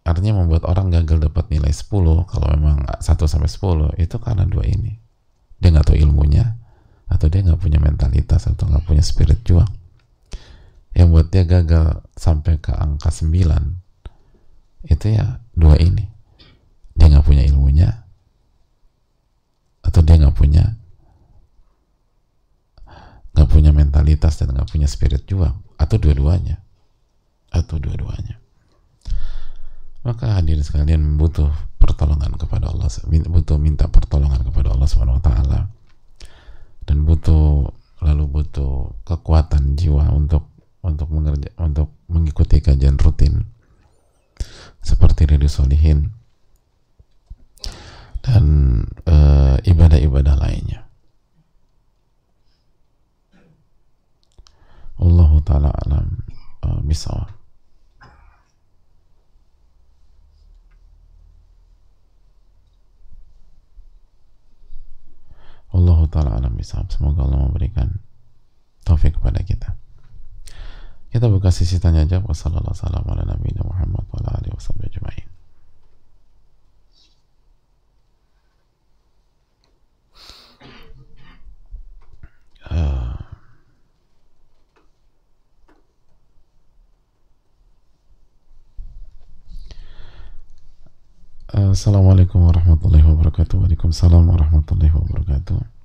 artinya 0.09 0.41
membuat 0.41 0.65
orang 0.65 0.89
gagal 0.89 1.29
dapat 1.29 1.53
nilai 1.53 1.69
10 1.69 1.93
kalau 2.33 2.49
memang 2.57 2.81
1 2.97 3.05
sampai 3.05 3.45
10 3.45 4.01
itu 4.01 4.17
karena 4.17 4.49
dua 4.49 4.65
ini 4.65 4.97
dia 5.59 5.69
nggak 5.75 5.87
tahu 5.91 5.99
ilmunya 5.99 6.55
atau 7.09 7.27
dia 7.27 7.43
nggak 7.43 7.61
punya 7.61 7.79
mentalitas 7.83 8.47
atau 8.47 8.67
nggak 8.67 8.85
punya 8.87 9.03
spirit 9.03 9.43
juang. 9.43 9.69
Yang 10.95 11.09
buat 11.15 11.27
dia 11.31 11.45
gagal 11.47 12.03
sampai 12.19 12.59
ke 12.59 12.75
angka 12.75 13.11
9 13.11 13.31
itu 14.89 15.07
ya 15.11 15.43
dua 15.55 15.79
ini. 15.79 16.07
Dia 16.95 17.07
nggak 17.11 17.27
punya 17.27 17.43
ilmunya 17.47 17.91
atau 19.83 20.01
dia 20.05 20.21
nggak 20.21 20.37
punya 20.37 20.65
nggak 23.33 23.49
punya 23.49 23.71
mentalitas 23.71 24.35
dan 24.43 24.51
nggak 24.51 24.71
punya 24.71 24.91
spirit 24.91 25.23
juang. 25.27 25.63
Atau 25.79 25.99
dua-duanya. 26.03 26.59
Atau 27.55 27.79
dua-duanya 27.79 28.48
maka 30.09 30.41
hadirin 30.41 30.65
sekalian 30.65 31.21
butuh 31.21 31.53
pertolongan 31.77 32.33
kepada 32.41 32.73
Allah 32.73 32.89
butuh 33.29 33.61
minta 33.61 33.93
pertolongan 33.93 34.41
kepada 34.41 34.73
Allah 34.73 34.89
Subhanahu 34.89 35.21
wa 35.21 35.25
taala 35.29 35.61
dan 36.89 37.05
butuh 37.05 37.69
lalu 38.01 38.25
butuh 38.25 38.97
kekuatan 39.05 39.77
jiwa 39.77 40.09
untuk 40.09 40.49
untuk 40.81 41.13
mengerja, 41.13 41.53
untuk 41.61 41.93
mengikuti 42.09 42.65
kajian 42.65 42.97
rutin 42.97 43.45
seperti 44.81 45.29
Ridho 45.29 45.45
Solihin 45.45 46.09
dan 48.25 48.45
eh, 49.05 49.57
ibadah-ibadah 49.69 50.37
lainnya. 50.41 50.89
Allah 54.99 55.31
taala 55.47 55.71
alam 55.87 56.27
uh, 56.67 56.81
misawab. 56.83 57.31
Allah 65.69 66.01
bisawab. 66.69 66.93
Semoga 66.93 67.25
Allah 67.25 67.49
memberikan 67.49 67.97
taufik 68.85 69.17
kepada 69.17 69.41
kita. 69.41 69.73
Kita 71.09 71.33
buka 71.33 71.49
sisi 71.49 71.81
tanya 71.81 72.05
jawab. 72.05 72.29
Wassalamualaikum 72.29 72.77
warahmatullahi 73.65 74.53
wabarakatuh. 74.53 75.25
Uh, 91.49 91.73
Assalamualaikum 91.73 92.45
warahmatullahi 92.45 93.09
wabarakatuh. 93.09 93.57
Waalaikumsalam 93.57 94.21
warahmatullahi 94.29 94.93
wabarakatuh. 94.93 95.78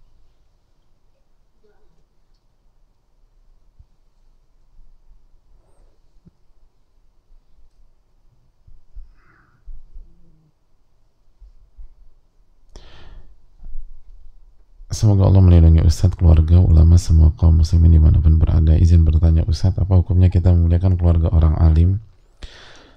Semoga 15.03 15.27
Allah 15.27 15.43
melindungi 15.43 15.83
Ustadz, 15.83 16.15
keluarga, 16.15 16.63
ulama, 16.63 16.95
semua 16.95 17.35
kaum 17.35 17.59
muslimin 17.59 17.91
di 17.91 17.99
mana 17.99 18.23
pun 18.23 18.39
berada. 18.39 18.71
Izin 18.71 19.03
bertanya 19.03 19.43
Ustadz, 19.43 19.75
apa 19.83 19.99
hukumnya 19.99 20.31
kita 20.31 20.55
memuliakan 20.55 20.95
keluarga 20.95 21.27
orang 21.27 21.59
alim? 21.59 21.99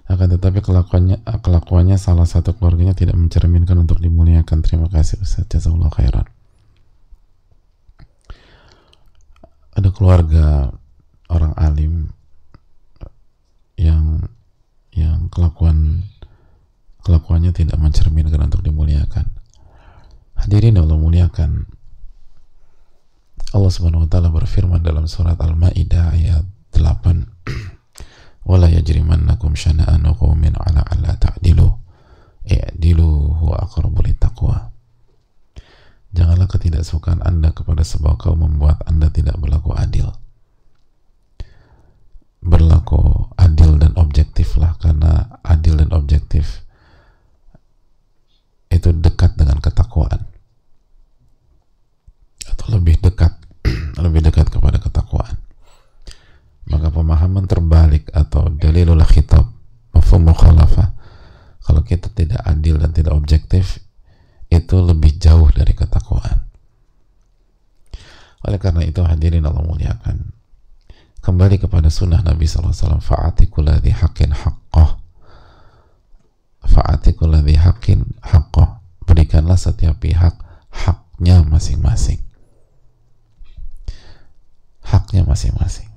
Akan 0.06 0.30
tetapi 0.30 0.62
kelakuannya 0.62 1.26
kelakuannya 1.42 1.98
salah 1.98 2.22
satu 2.22 2.54
keluarganya 2.54 2.94
tidak 2.94 3.18
mencerminkan 3.18 3.75
untuk 3.82 3.98
dimuliakan. 3.98 4.62
Terima 4.62 4.86
kasih 4.86 5.18
Ustaz 5.18 5.50
jazakallah 5.50 5.90
khairan. 5.90 6.30
Ada 9.75 9.90
keluarga 9.90 10.70
orang 11.26 11.58
alim 11.58 12.14
yang 13.75 14.30
yang 14.94 15.26
kelakuan 15.26 16.06
kelakuannya 17.02 17.50
tidak 17.50 17.82
mencerminkan 17.82 18.46
untuk 18.46 18.62
dimuliakan. 18.62 19.26
Hadirin 20.38 20.78
Allah 20.78 20.94
muliakan 20.94 21.75
Allah 23.54 23.70
Subhanahu 23.70 24.06
wa 24.06 24.10
taala 24.10 24.34
berfirman 24.34 24.82
dalam 24.82 25.06
surat 25.06 25.38
Al-Maidah 25.38 26.18
ayat 26.18 26.44
8 26.74 26.82
wala 28.48 28.66
yajrimannakum 28.66 29.54
syana'anu 29.54 30.18
qaumin 30.18 30.58
ala 30.58 30.82
alla 30.82 31.14
ta'dilu 31.14 31.70
i'dilu 32.46 33.38
huwa 33.38 33.62
aqrabu 33.62 34.02
taqwa 34.18 34.74
janganlah 36.16 36.48
ketidaksukaan 36.48 37.20
Anda 37.22 37.52
kepada 37.52 37.84
sebuah 37.84 38.16
kaum 38.16 38.40
membuat 38.40 38.80
Anda 38.88 39.12
tidak 39.12 39.36
berlaku 39.36 39.76
adil. 39.76 40.08
Berlaku 42.40 43.28
adil 43.36 43.76
dan 43.76 43.92
objektif 44.00 44.56
lah 44.56 44.78
karena 44.80 45.42
adil 45.44 45.76
dan 45.76 45.92
objektif 45.92 46.64
itu 48.72 48.90
dekat 48.96 49.36
dengan 49.36 49.58
ketakwaan 49.60 50.36
lebih 52.70 52.99
dekat 52.99 53.32
lebih 54.04 54.26
dekat 54.26 54.50
kepada 54.50 54.78
ketakwaan. 54.82 55.38
Maka 56.66 56.90
pemahaman 56.90 57.46
terbalik 57.46 58.11
atau 58.11 58.50
dalilul 58.50 59.02
khitab 59.06 59.46
mafhum 59.94 60.26
mukhalafah 60.26 60.99
kalau 61.62 61.82
kita 61.87 62.11
tidak 62.11 62.42
adil 62.42 62.78
dan 62.78 62.90
tidak 62.90 63.14
objektif 63.14 63.78
itu 64.50 64.76
lebih 64.82 65.18
jauh 65.18 65.46
dari 65.54 65.75
ketakwaan. 65.75 66.46
Oleh 68.46 68.58
karena 68.62 68.82
itu 68.87 69.02
hadirin 69.02 69.46
Allah 69.46 69.62
muliakan 69.62 70.30
kembali 71.23 71.58
kepada 71.58 71.90
sunnah 71.90 72.23
Nabi 72.23 72.46
SAW 72.46 73.02
fa'atikulladhi 73.02 73.90
haqqin 73.90 74.30
haqqah. 74.30 74.90
Fa'atikulladhi 76.66 77.58
haqqin 77.58 78.06
haqqah. 78.23 78.82
Berikanlah 79.06 79.58
setiap 79.58 79.99
pihak 80.02 80.35
haknya 80.70 81.42
masing-masing 81.46 82.25
haknya 84.87 85.26
masing-masing. 85.26 85.90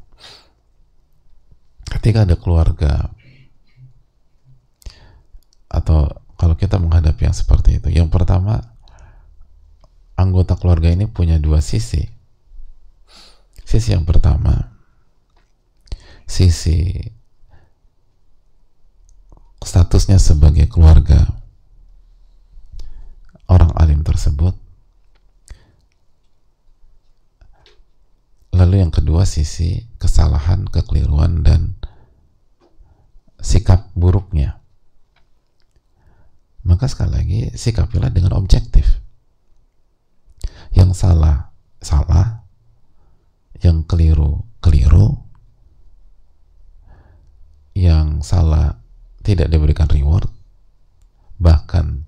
Ketika 1.89 2.25
ada 2.25 2.37
keluarga 2.37 3.13
atau 5.69 6.09
kalau 6.37 6.57
kita 6.57 6.81
menghadapi 6.81 7.29
yang 7.29 7.37
seperti 7.37 7.77
itu 7.77 7.93
yang 7.93 8.09
pertama 8.09 8.73
anggota 10.17 10.57
keluarga 10.57 10.89
ini 10.89 11.05
punya 11.05 11.37
dua 11.37 11.61
sisi. 11.61 12.09
Sisi 13.61 13.93
yang 13.93 14.01
pertama 14.01 14.73
sisi 16.25 16.97
statusnya 19.61 20.17
sebagai 20.17 20.65
keluarga 20.69 21.25
orang 23.49 23.73
alim 23.77 24.01
tersebut 24.05 24.53
lalu 28.69 28.85
yang 28.85 28.93
kedua 28.93 29.25
sisi 29.25 29.89
kesalahan, 29.97 30.69
kekeliruan 30.69 31.41
dan 31.41 31.73
sikap 33.41 33.89
buruknya. 33.97 34.61
Maka 36.61 36.85
sekali 36.85 37.17
lagi 37.17 37.39
sikapilah 37.57 38.13
dengan 38.13 38.37
objektif. 38.37 38.85
Yang 40.69 41.01
salah 41.01 41.49
salah. 41.81 42.45
Yang 43.57 43.89
keliru 43.89 44.45
keliru. 44.61 45.17
Yang 47.73 48.21
salah 48.21 48.85
tidak 49.25 49.49
diberikan 49.49 49.89
reward. 49.89 50.29
Bahkan 51.41 52.05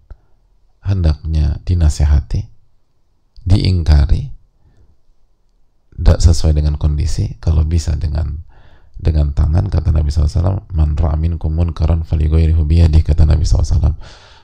hendaknya 0.86 1.58
dinasehati 1.66 2.46
diingkari 3.50 4.41
sesuai 6.02 6.58
dengan 6.58 6.76
kondisi 6.82 7.38
kalau 7.38 7.62
bisa 7.66 7.94
dengan 7.98 8.42
dengan 9.02 9.34
tangan 9.34 9.66
kata 9.66 9.90
Nabi 9.90 10.14
SAW 10.14 10.70
man 10.78 10.94
ra'amin 10.94 11.42
kumun 11.42 11.74
karan 11.74 12.06
faligoyrihu 12.06 12.66
biyadih 12.70 13.02
kata 13.02 13.26
Nabi 13.26 13.50
SAW 13.50 13.98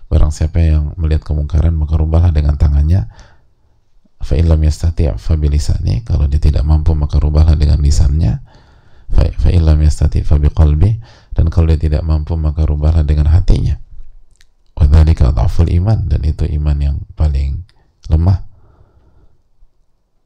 barang 0.08 0.32
siapa 0.32 0.64
yang 0.64 0.96
melihat 0.96 1.28
kemungkaran 1.28 1.76
maka 1.76 2.00
rubahlah 2.00 2.32
dengan 2.32 2.56
tangannya. 2.56 3.12
Fa'ilam 4.18 4.58
yastati' 4.66 5.14
fabilisani 5.20 6.02
kalau 6.02 6.26
dia 6.26 6.42
tidak 6.42 6.66
mampu 6.66 6.98
maka 6.98 7.22
rubahlah 7.22 7.54
dengan 7.54 7.84
lisannya. 7.84 8.42
Fa'ilam 9.14 9.78
yastati' 9.78 10.26
fabiqalbi 10.26 11.00
dan 11.38 11.54
kalau 11.54 11.70
dia 11.70 11.80
tidak 11.80 12.04
mampu 12.08 12.34
maka 12.34 12.66
rubahlah 12.66 13.06
dengan 13.06 13.30
hatinya. 13.30 13.78
Wadhalika 14.74 15.36
dhaful 15.36 15.70
iman 15.70 16.10
dan 16.10 16.26
itu 16.26 16.50
iman 16.58 16.78
yang 16.82 16.98
paling 17.14 17.68
lemah. 18.10 18.48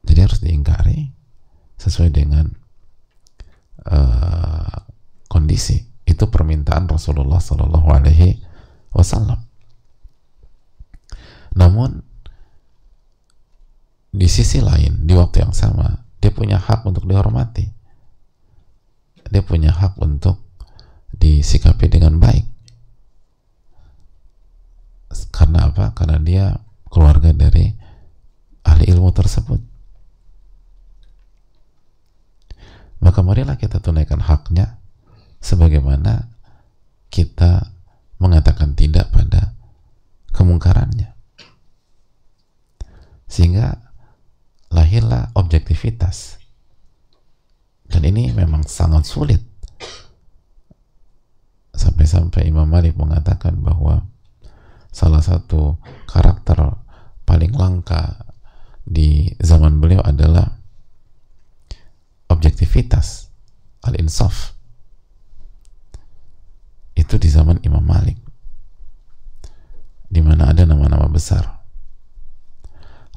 Jadi 0.08 0.20
harus 0.24 0.40
diingkari 0.40 1.21
sesuai 1.82 2.14
dengan 2.14 2.46
uh, 3.90 4.78
kondisi. 5.26 5.82
Itu 6.06 6.30
permintaan 6.30 6.86
Rasulullah 6.86 7.42
Shallallahu 7.42 7.88
Alaihi 7.90 8.38
Wasallam. 8.94 9.42
Namun 11.58 12.06
di 14.12 14.28
sisi 14.28 14.60
lain 14.60 15.08
di 15.08 15.16
waktu 15.16 15.42
yang 15.48 15.56
sama 15.56 16.04
dia 16.22 16.30
punya 16.30 16.62
hak 16.62 16.86
untuk 16.86 17.10
dihormati. 17.10 17.66
Dia 19.32 19.42
punya 19.42 19.72
hak 19.72 19.96
untuk 20.04 20.44
disikapi 21.16 21.88
dengan 21.88 22.20
baik. 22.20 22.46
Karena 25.32 25.72
apa? 25.72 25.96
karena 25.96 26.20
dia 26.20 26.60
keluarga 26.92 27.32
dari 27.32 27.72
ahli 28.68 28.86
ilmu 28.92 29.10
tersebut 29.16 29.71
maka 33.02 33.26
marilah 33.26 33.58
kita 33.58 33.82
tunaikan 33.82 34.22
haknya 34.22 34.78
sebagaimana 35.42 36.30
kita 37.10 37.74
mengatakan 38.22 38.78
tidak 38.78 39.10
pada 39.10 39.58
kemungkarannya. 40.32 41.10
Sehingga 43.26 43.82
lahirlah 44.70 45.34
objektivitas. 45.34 46.38
Dan 47.90 48.08
ini 48.08 48.32
memang 48.32 48.64
sangat 48.70 49.04
sulit. 49.04 49.42
Sampai-sampai 51.76 52.48
Imam 52.48 52.70
Malik 52.70 52.96
mengatakan 52.96 53.60
bahwa 53.60 54.06
salah 54.94 55.24
satu 55.24 55.82
karakter 56.08 56.78
paling 57.26 57.52
langka 57.56 58.28
di 58.86 59.32
zaman 59.40 59.80
beliau 59.80 60.04
adalah 60.04 60.61
objektivitas 62.32 63.28
al-insaf. 63.84 64.56
Itu 66.96 67.20
di 67.20 67.28
zaman 67.28 67.60
Imam 67.68 67.84
Malik 67.84 68.16
di 70.12 70.20
mana 70.24 70.52
ada 70.52 70.64
nama-nama 70.68 71.08
besar. 71.08 71.64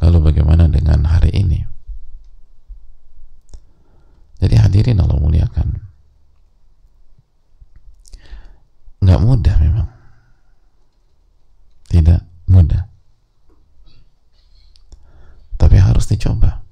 Lalu 0.02 0.30
bagaimana 0.30 0.66
dengan 0.66 1.06
hari 1.06 1.30
ini? 1.34 1.62
Jadi 4.42 4.54
hadirin 4.58 4.98
Allah 4.98 5.18
muliakan. 5.18 5.68
Nggak 9.02 9.20
mudah 9.22 9.56
memang. 9.62 9.88
Tidak 11.90 12.20
mudah. 12.50 12.82
Tapi 15.54 15.76
harus 15.78 16.04
dicoba 16.10 16.64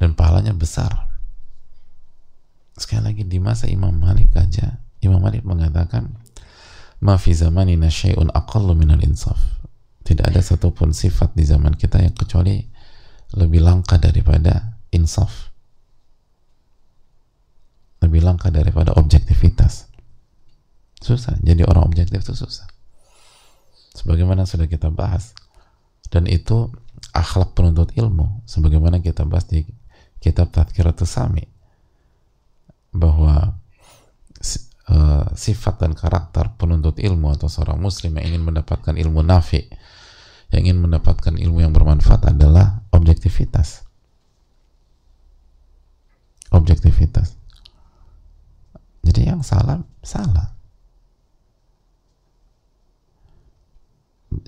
dan 0.00 0.16
pahalanya 0.50 0.54
besar. 0.58 0.92
Sekali 2.74 3.02
lagi 3.06 3.22
di 3.28 3.38
masa 3.38 3.68
Imam 3.68 3.94
Malik 3.94 4.32
aja 4.34 4.80
Imam 5.04 5.20
Malik 5.20 5.44
mengatakan 5.44 6.16
ma 7.04 7.16
fi 7.20 7.36
zamanina 7.36 7.86
syai'un 7.86 8.32
aqallu 8.34 8.74
minal 8.74 9.00
insaf. 9.04 9.38
Tidak 10.02 10.26
ada 10.26 10.42
satupun 10.42 10.90
sifat 10.90 11.36
di 11.38 11.46
zaman 11.46 11.78
kita 11.78 12.02
yang 12.02 12.16
kecuali 12.16 12.66
lebih 13.38 13.62
langka 13.62 14.00
daripada 14.00 14.80
insaf. 14.90 15.52
Lebih 18.00 18.24
langka 18.24 18.50
daripada 18.50 18.96
objektivitas. 18.96 19.86
Susah. 20.98 21.36
Jadi 21.40 21.62
orang 21.62 21.84
objektif 21.86 22.26
itu 22.26 22.34
susah. 22.34 22.66
Sebagaimana 23.94 24.48
sudah 24.48 24.66
kita 24.66 24.90
bahas. 24.90 25.36
Dan 26.10 26.26
itu 26.26 26.72
akhlak 27.12 27.54
penuntut 27.54 27.94
ilmu. 27.94 28.42
Sebagaimana 28.50 28.98
kita 28.98 29.28
bahas 29.28 29.46
di 29.46 29.62
kitab 30.20 30.52
Tadkiratus 30.52 31.08
Sami 31.08 31.42
bahwa 32.92 33.56
uh, 34.90 35.24
sifat 35.32 35.80
dan 35.80 35.92
karakter 35.96 36.52
penuntut 36.60 37.00
ilmu 37.00 37.32
atau 37.32 37.48
seorang 37.48 37.80
muslim 37.80 38.20
yang 38.20 38.36
ingin 38.36 38.42
mendapatkan 38.44 38.94
ilmu 38.94 39.24
nafi 39.24 39.64
yang 40.50 40.66
ingin 40.66 40.82
mendapatkan 40.82 41.38
ilmu 41.38 41.62
yang 41.62 41.70
bermanfaat 41.70 42.34
adalah 42.34 42.82
objektivitas. 42.90 43.86
Objektivitas. 46.50 47.38
Jadi 49.06 49.30
yang 49.30 49.46
salah 49.46 49.78
salah. 50.02 50.58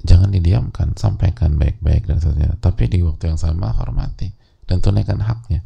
Jangan 0.02 0.34
didiamkan 0.34 0.98
sampaikan 0.98 1.54
baik-baik 1.54 2.10
dan 2.10 2.18
sebagainya 2.18 2.58
tapi 2.58 2.90
di 2.90 3.02
waktu 3.06 3.30
yang 3.30 3.38
sama 3.38 3.70
hormati 3.70 4.41
dan 4.72 4.80
tunaikan 4.80 5.20
haknya. 5.20 5.60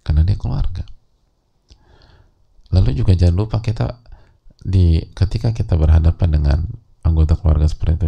Karena 0.00 0.24
dia 0.24 0.40
keluarga. 0.40 0.88
Lalu 2.72 2.96
juga 2.96 3.12
jangan 3.12 3.36
lupa 3.36 3.60
kita 3.60 4.00
di 4.64 5.04
ketika 5.12 5.52
kita 5.52 5.76
berhadapan 5.76 6.28
dengan 6.32 6.58
anggota 7.04 7.36
keluarga 7.36 7.68
seperti 7.68 7.92
itu 8.00 8.06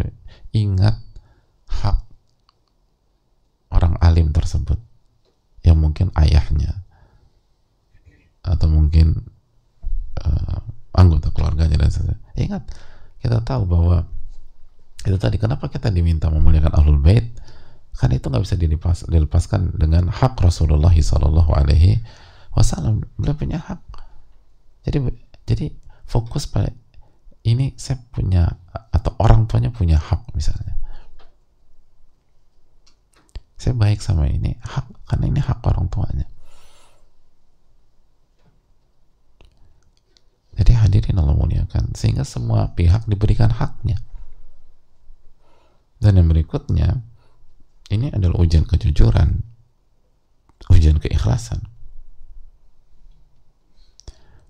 ingat 0.65 0.97
hak 1.69 2.01
orang 3.69 4.01
alim 4.01 4.33
tersebut. 4.33 4.81
Yang 5.61 5.77
mungkin 5.77 6.07
ayahnya. 6.17 6.81
Atau 8.41 8.65
mungkin 8.73 9.29
uh, 10.25 10.57
anggota 10.97 11.29
keluarganya 11.29 11.77
dan 11.77 11.93
sebagainya. 11.93 12.33
Ingat 12.33 12.63
kita 13.21 13.45
tahu 13.45 13.69
bahwa 13.69 14.09
itu 15.05 15.17
tadi 15.21 15.37
kenapa 15.37 15.69
kita 15.69 15.93
diminta 15.93 16.33
memuliakan 16.33 16.73
ahlul 16.73 16.97
bait 16.97 17.29
karena 17.93 18.17
itu 18.17 18.25
nggak 18.25 18.43
bisa 18.43 18.57
dilepas, 18.57 18.97
dilepaskan 19.05 19.77
dengan 19.77 20.09
hak 20.09 20.33
Rasulullah 20.41 20.89
Shallallahu 20.89 21.51
Alaihi 21.53 22.01
Wasallam. 22.57 23.05
Beliau 23.21 23.37
punya 23.37 23.61
hak. 23.61 23.81
Jadi 24.83 24.97
jadi 25.45 25.65
fokus 26.09 26.49
pada 26.49 26.73
ini 27.45 27.77
saya 27.77 28.01
punya 28.09 28.49
atau 28.89 29.13
orang 29.21 29.45
tuanya 29.45 29.69
punya 29.69 30.01
hak 30.01 30.33
misalnya. 30.33 30.73
Saya 33.61 33.77
baik 33.77 34.01
sama 34.01 34.27
ini 34.27 34.57
hak 34.59 34.89
karena 35.07 35.25
ini 35.29 35.39
hak 35.39 35.61
orang 35.63 35.87
tuanya. 35.87 36.27
Jadi 40.53 40.71
hadirin 40.77 41.17
Allah 41.17 41.37
muliakan 41.37 41.93
sehingga 41.93 42.25
semua 42.25 42.73
pihak 42.73 43.05
diberikan 43.05 43.53
haknya. 43.53 44.01
Dan 46.01 46.19
yang 46.19 46.27
berikutnya 46.27 47.12
ini 47.89 48.13
adalah 48.13 48.39
ujian 48.39 48.63
kejujuran 48.63 49.43
ujian 50.71 51.01
keikhlasan 51.01 51.65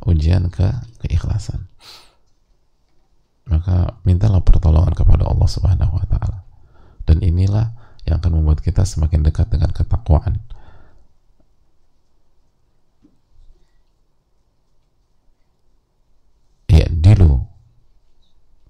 ujian 0.04 0.52
ke 0.52 0.68
keikhlasan 1.02 1.72
maka 3.48 4.00
mintalah 4.08 4.40
pertolongan 4.40 4.96
kepada 4.96 5.28
Allah 5.28 5.50
Subhanahu 5.50 6.00
wa 6.00 6.06
taala. 6.08 6.48
Dan 7.04 7.20
inilah 7.20 7.76
yang 8.08 8.24
akan 8.24 8.40
membuat 8.40 8.64
kita 8.64 8.88
semakin 8.88 9.28
dekat 9.28 9.52
dengan 9.52 9.72
ketakwaan. 9.76 10.40
Ya, 16.72 16.88
dulu 16.90 17.44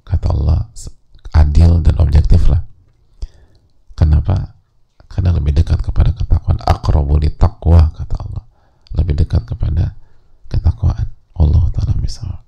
kata 0.03 0.27
Allah 0.33 0.67
adil 1.31 1.85
dan 1.85 1.95
objektiflah. 2.01 2.65
Kenapa? 4.03 4.59
Karena 5.07 5.31
lebih 5.31 5.55
dekat 5.55 5.79
kepada 5.79 6.11
ketakwaan. 6.11 6.59
Aqrabu 6.59 7.23
taqwa 7.39 7.87
kata 7.95 8.15
Allah. 8.19 8.43
Lebih 8.99 9.15
dekat 9.23 9.47
kepada 9.47 9.95
ketakwaan. 10.51 11.07
Allah 11.39 11.63
taala 11.71 11.95
misalnya. 11.95 12.43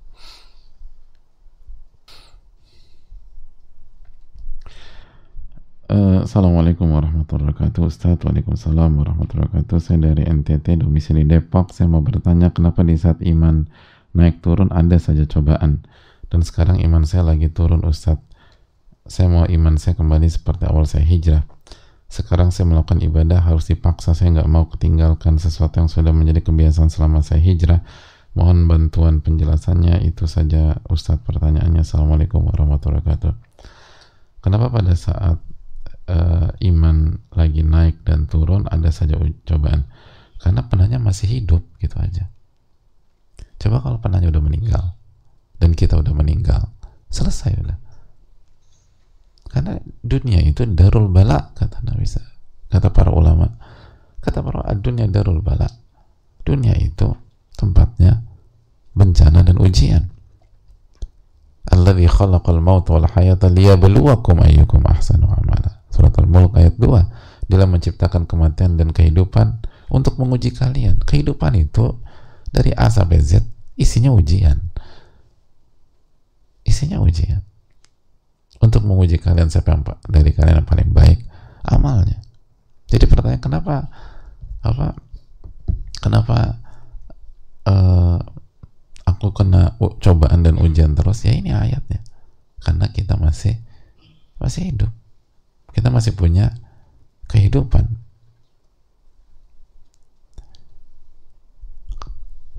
Uh, 5.85 6.27
Assalamualaikum 6.27 6.91
warahmatullahi 6.91 7.53
wabarakatuh 7.53 7.87
Ustaz, 7.87 8.17
Waalaikumsalam 8.25 8.97
warahmatullahi 8.97 9.53
wabarakatuh 9.53 9.77
Saya 9.77 10.09
dari 10.09 10.25
NTT, 10.25 10.81
domisili 10.81 11.21
Depok 11.29 11.69
Saya 11.69 11.85
mau 11.85 12.01
bertanya 12.01 12.49
kenapa 12.49 12.81
di 12.81 12.97
saat 12.97 13.21
iman 13.21 13.69
naik 14.17 14.41
turun 14.41 14.73
ada 14.73 14.97
saja 14.97 15.29
cobaan 15.29 15.85
Dan 16.33 16.41
sekarang 16.41 16.81
iman 16.81 17.05
saya 17.05 17.29
lagi 17.29 17.53
turun 17.53 17.85
Ustaz 17.85 18.17
Saya 19.05 19.29
mau 19.29 19.45
iman 19.45 19.77
saya 19.77 19.93
kembali 19.93 20.25
seperti 20.25 20.65
awal 20.65 20.89
saya 20.89 21.05
hijrah. 21.05 21.45
Sekarang 22.09 22.49
saya 22.49 22.65
melakukan 22.65 23.05
ibadah 23.05 23.37
harus 23.37 23.69
dipaksa. 23.69 24.17
Saya 24.17 24.33
nggak 24.33 24.49
mau 24.49 24.65
ketinggalkan 24.65 25.37
sesuatu 25.37 25.77
yang 25.77 25.85
sudah 25.85 26.09
menjadi 26.09 26.41
kebiasaan 26.41 26.89
selama 26.89 27.21
saya 27.21 27.37
hijrah. 27.37 27.85
Mohon 28.33 28.65
bantuan 28.65 29.21
penjelasannya. 29.21 30.01
Itu 30.09 30.25
saja 30.25 30.81
Ustaz 30.89 31.21
pertanyaannya. 31.21 31.85
Assalamualaikum 31.85 32.49
warahmatullahi 32.49 33.05
wabarakatuh. 33.05 33.33
Kenapa 34.41 34.73
pada 34.73 34.97
saat 34.97 35.37
uh, 36.09 36.49
iman 36.65 37.21
lagi 37.37 37.61
naik 37.61 38.01
dan 38.09 38.25
turun 38.25 38.65
ada 38.73 38.89
saja 38.89 39.21
cobaan? 39.45 39.85
Karena 40.41 40.65
penanya 40.65 40.97
masih 40.97 41.29
hidup 41.29 41.61
gitu 41.77 41.93
aja. 42.01 42.25
Coba 43.61 43.85
kalau 43.85 44.01
penanya 44.01 44.33
udah 44.33 44.41
meninggal 44.41 44.97
dan 45.61 45.77
kita 45.77 45.93
udah 45.93 46.13
meninggal 46.17 46.73
selesai 47.13 47.53
udah 47.61 47.84
karena 49.55 49.79
dunia 50.03 50.43
itu 50.43 50.67
darul 50.67 51.07
bala 51.07 51.55
kata 51.55 51.79
Nabi 51.87 52.03
kata 52.67 52.91
para 52.91 53.15
ulama 53.15 53.55
kata 54.19 54.43
para 54.43 54.67
dunia 54.75 55.07
darul 55.07 55.39
bala 55.39 55.71
dunia 56.43 56.75
itu 56.75 57.15
tempatnya 57.55 58.19
bencana 58.91 59.47
dan 59.47 59.55
ujian 59.63 60.11
alladhi 61.71 62.11
khalaqal 62.11 62.59
maut 62.59 62.83
wal 62.91 63.07
hayata 63.07 63.47
liyabluwakum 63.47 64.43
ayyukum 64.43 64.83
ahsanu 64.91 65.31
amala 65.31 65.85
Surat 65.95 66.11
Al-Mulk 66.19 66.59
ayat 66.59 66.75
2. 66.75 67.47
Dia 67.47 67.63
menciptakan 67.63 68.27
kematian 68.27 68.75
dan 68.75 68.91
kehidupan 68.91 69.63
untuk 69.87 70.19
menguji 70.19 70.51
kalian. 70.51 70.99
Kehidupan 70.99 71.55
itu 71.55 71.95
dari 72.51 72.75
A 72.75 72.91
sampai 72.91 73.23
Z 73.23 73.47
isinya 73.79 74.11
ujian. 74.11 74.59
Isinya 76.67 76.99
ujian. 76.99 77.39
Untuk 78.63 78.81
menguji 78.87 79.19
kalian 79.19 79.51
siapa 79.51 79.75
yang 79.75 79.83
dari 80.07 80.31
kalian 80.31 80.63
yang 80.63 80.69
paling 80.69 80.89
baik 80.95 81.19
amalnya. 81.67 82.21
Jadi 82.87 83.05
pertanyaan 83.09 83.43
kenapa 83.43 83.75
apa 84.65 84.97
kenapa 85.99 86.37
uh, 87.69 88.17
aku 89.05 89.27
kena 89.35 89.77
cobaan 90.01 90.41
dan 90.41 90.57
ujian 90.57 90.97
terus 90.97 91.21
ya 91.25 91.33
ini 91.33 91.53
ayatnya 91.53 92.01
karena 92.61 92.89
kita 92.89 93.13
masih 93.17 93.61
masih 94.41 94.73
hidup 94.73 94.91
kita 95.75 95.91
masih 95.91 96.15
punya 96.15 96.55
kehidupan. 97.27 97.99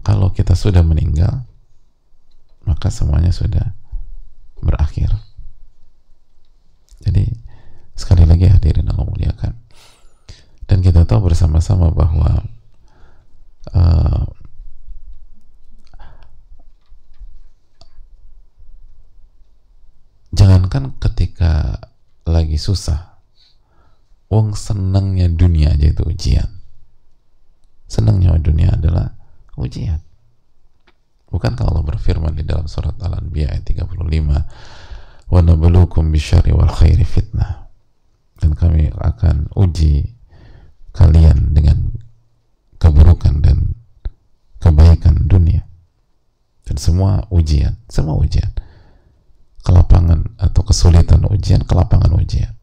Kalau 0.05 0.31
kita 0.37 0.53
sudah 0.53 0.85
meninggal, 0.85 1.49
maka 2.69 2.93
semuanya 2.93 3.33
sudah 3.33 3.73
berakhir. 4.61 5.11
Jadi 7.07 7.31
sekali 7.95 8.27
lagi 8.27 8.51
hadirin 8.51 8.91
Allah 8.91 9.07
muliakan. 9.07 9.55
Dan 10.67 10.83
kita 10.83 11.07
tahu 11.07 11.31
bersama-sama 11.31 11.95
bahwa 11.95 12.43
uh, 13.71 14.27
jangankan 20.37 20.93
ketika 21.01 21.81
lagi 22.29 22.61
susah 22.61 23.17
wong 24.29 24.53
senangnya 24.53 25.31
dunia 25.31 25.73
aja 25.73 25.89
itu 25.89 26.03
ujian 26.05 26.51
senangnya 27.87 28.35
dunia 28.37 28.75
adalah 28.75 29.15
ujian 29.57 30.03
bukan 31.31 31.55
kalau 31.55 31.79
Allah 31.79 31.87
berfirman 31.95 32.35
di 32.35 32.45
dalam 32.45 32.67
surat 32.67 32.99
Al-Anbiya 32.99 33.55
ayat 33.55 33.65
35 33.65 33.97
wa 35.27 35.41
nabluukum 35.43 36.11
bisyarri 36.15 36.55
wal 36.55 36.71
khairi 36.71 37.03
fitnah 37.03 37.71
dan 38.39 38.55
kami 38.55 38.93
akan 38.95 39.51
uji 39.57 40.15
kalian 40.95 41.53
dengan 41.53 41.93
keburukan 42.79 43.43
dan 43.43 43.75
kebaikan 44.63 45.27
dunia 45.27 45.67
dan 46.67 46.77
semua 46.79 47.27
ujian 47.31 47.81
semua 47.91 48.17
ujian 48.17 48.51
kelapangan 49.67 50.39
atau 50.39 50.63
kesulitan 50.63 51.27
ujian, 51.27 51.67
kelapangan 51.67 52.15
ujian. 52.15 52.55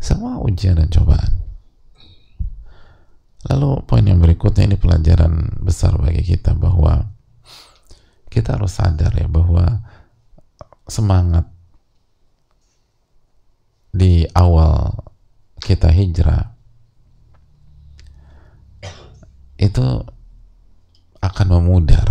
Semua 0.00 0.40
ujian 0.40 0.80
dan 0.80 0.88
cobaan. 0.88 1.44
Lalu 3.52 3.84
poin 3.84 4.04
yang 4.08 4.24
berikutnya 4.24 4.72
ini 4.72 4.76
pelajaran 4.80 5.60
besar 5.60 6.00
bagi 6.00 6.24
kita 6.24 6.56
bahwa 6.56 7.12
kita 8.30 8.56
harus 8.56 8.78
sadar 8.78 9.12
ya 9.18 9.26
bahwa 9.26 9.82
semangat 10.86 11.50
di 13.90 14.24
awal 14.32 15.04
kita 15.58 15.90
hijrah 15.90 16.54
itu 19.60 19.86
akan 21.20 21.46
memudar 21.58 22.08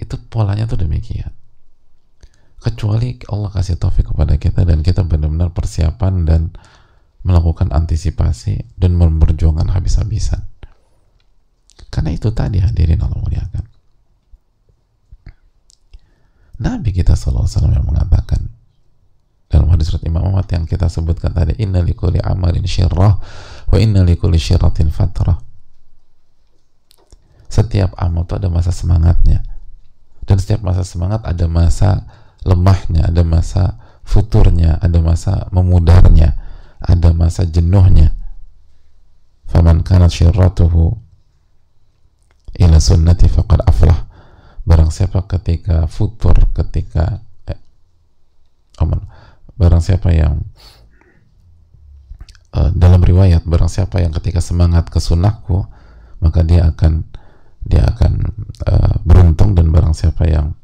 itu 0.00 0.16
polanya 0.26 0.66
tuh 0.66 0.82
demikian 0.82 1.30
kecuali 2.58 3.16
Allah 3.30 3.50
kasih 3.54 3.78
taufik 3.78 4.10
kepada 4.10 4.34
kita 4.36 4.66
dan 4.66 4.82
kita 4.82 5.06
benar-benar 5.06 5.54
persiapan 5.54 6.26
dan 6.26 6.42
melakukan 7.22 7.72
antisipasi 7.72 8.76
dan 8.76 8.96
memperjuangkan 8.96 9.72
habis-habisan. 9.72 10.44
Karena 11.90 12.14
itu 12.14 12.30
tadi 12.30 12.62
hadirin 12.62 13.02
Allah 13.02 13.18
muliakan. 13.18 13.64
Nabi 16.60 16.92
kita 16.92 17.16
SAW 17.16 17.48
yang 17.72 17.88
mengatakan 17.88 18.52
dalam 19.50 19.66
hadis 19.74 19.90
surat 19.90 20.04
Imam 20.06 20.22
Ahmad 20.22 20.46
yang 20.52 20.68
kita 20.68 20.86
sebutkan 20.86 21.34
tadi 21.34 21.58
inna 21.58 21.82
likulli 21.82 22.22
amalin 22.22 22.62
syirrah 22.62 23.18
wa 23.66 23.76
inna 23.80 24.06
likulli 24.06 24.38
syirratin 24.38 24.92
fatrah. 24.94 25.40
Setiap 27.50 27.98
amal 27.98 28.28
itu 28.28 28.38
ada 28.38 28.46
masa 28.46 28.70
semangatnya. 28.70 29.42
Dan 30.22 30.38
setiap 30.38 30.62
masa 30.62 30.86
semangat 30.86 31.26
ada 31.26 31.50
masa 31.50 32.06
lemahnya 32.46 33.10
ada 33.10 33.20
masa 33.26 33.76
futurnya 34.06 34.80
ada 34.80 34.96
masa 35.02 35.50
memudarnya 35.50 36.38
ada 36.78 37.10
masa 37.10 37.42
jenuhnya. 37.44 38.14
Faman 39.50 39.82
kanat 39.82 40.14
syirratuhu 40.14 41.09
ila 42.58 42.78
sunnati 42.82 43.30
faqad 43.30 43.62
aflah. 43.66 44.08
Barang 44.66 44.90
siapa 44.90 45.24
ketika 45.26 45.86
futur 45.90 46.34
ketika 46.54 47.22
eh, 47.48 47.60
barang 49.60 49.82
siapa 49.82 50.14
yang 50.14 50.40
uh, 52.56 52.70
dalam 52.72 53.00
riwayat 53.02 53.44
barang 53.44 53.70
siapa 53.70 54.00
yang 54.00 54.12
ketika 54.14 54.40
semangat 54.40 54.88
ke 54.88 54.98
sunnahku 54.98 55.66
maka 56.20 56.40
dia 56.44 56.68
akan 56.70 57.04
dia 57.64 57.84
akan 57.84 58.12
uh, 58.66 58.94
beruntung 59.04 59.52
dan 59.52 59.68
barang 59.68 59.92
siapa 59.92 60.24
yang 60.28 60.56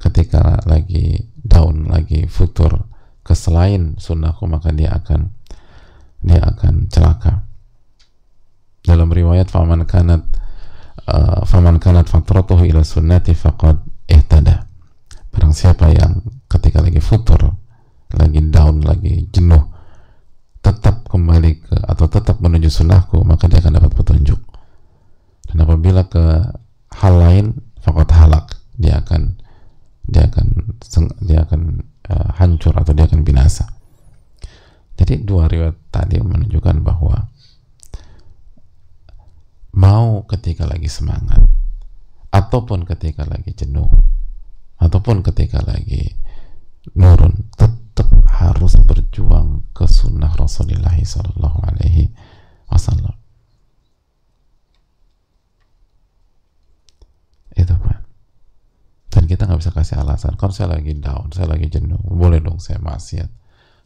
ketika 0.00 0.60
lagi 0.64 1.28
down 1.40 1.88
lagi 1.88 2.24
futur 2.28 2.88
ke 3.20 3.36
selain 3.36 3.96
sunnahku 4.00 4.48
maka 4.48 4.72
dia 4.72 4.96
akan 4.96 5.32
dia 6.20 6.40
akan 6.44 6.88
celaka. 6.92 7.44
Dalam 8.84 9.12
riwayat 9.12 9.48
faman 9.52 9.84
kanat 9.84 10.24
uh, 11.08 11.46
faman 11.48 11.80
kanat 11.80 12.10
fatratuhu 12.10 12.66
ila 12.68 12.84
sunnati 12.84 13.32
faqad 13.32 13.80
ihtada 14.10 14.68
barang 15.30 15.54
siapa 15.54 15.88
yang 15.94 16.20
ketika 16.50 16.82
lagi 16.82 16.98
futur 16.98 17.60
lagi 18.14 18.40
down, 18.50 18.82
lagi 18.82 19.30
jenuh, 19.30 19.70
tetap 20.60 21.06
kembali 21.06 21.52
ke 21.62 21.76
atau 21.86 22.06
tetap 22.10 22.42
menuju 22.42 22.68
sunnahku, 22.70 23.22
maka 23.22 23.46
dia 23.46 23.62
akan 23.62 23.78
dapat 23.78 23.92
petunjuk. 23.94 24.40
Dan 25.50 25.56
apabila 25.62 26.06
ke 26.10 26.24
hal 27.00 27.14
lain, 27.18 27.46
fakot 27.82 28.10
halak, 28.10 28.58
dia 28.74 28.98
akan 29.02 29.38
dia 30.10 30.26
akan 30.26 30.46
dia 31.22 31.46
akan 31.46 31.86
uh, 32.10 32.28
hancur 32.38 32.74
atau 32.74 32.90
dia 32.94 33.06
akan 33.06 33.22
binasa. 33.22 33.70
Jadi 34.98 35.22
dua 35.22 35.48
riwayat 35.48 35.78
tadi 35.88 36.20
menunjukkan 36.20 36.82
bahwa 36.82 37.30
mau 39.74 40.26
ketika 40.26 40.66
lagi 40.66 40.90
semangat 40.90 41.40
ataupun 42.30 42.86
ketika 42.86 43.26
lagi 43.26 43.54
jenuh 43.54 43.90
ataupun 44.80 45.22
ketika 45.22 45.62
lagi 45.62 46.16
nurun 46.96 47.50
tetap 47.54 48.08
harus 48.30 48.74
berjuang 48.82 49.68
ke 49.76 49.84
sunnah 49.84 50.32
Rasulullah 50.32 50.96
Sallallahu 50.96 51.58
Alaihi 51.68 52.08
Wasallam. 52.72 53.12
Itu 57.52 57.76
pak. 57.76 57.98
Dan 59.10 59.26
kita 59.26 59.44
nggak 59.44 59.60
bisa 59.60 59.74
kasih 59.74 60.00
alasan. 60.00 60.38
Kalau 60.40 60.54
saya 60.54 60.72
lagi 60.78 60.96
down, 60.96 61.28
saya 61.34 61.50
lagi 61.50 61.68
jenuh, 61.68 62.00
boleh 62.00 62.40
dong 62.40 62.62
saya 62.62 62.80
maksiat 62.80 63.28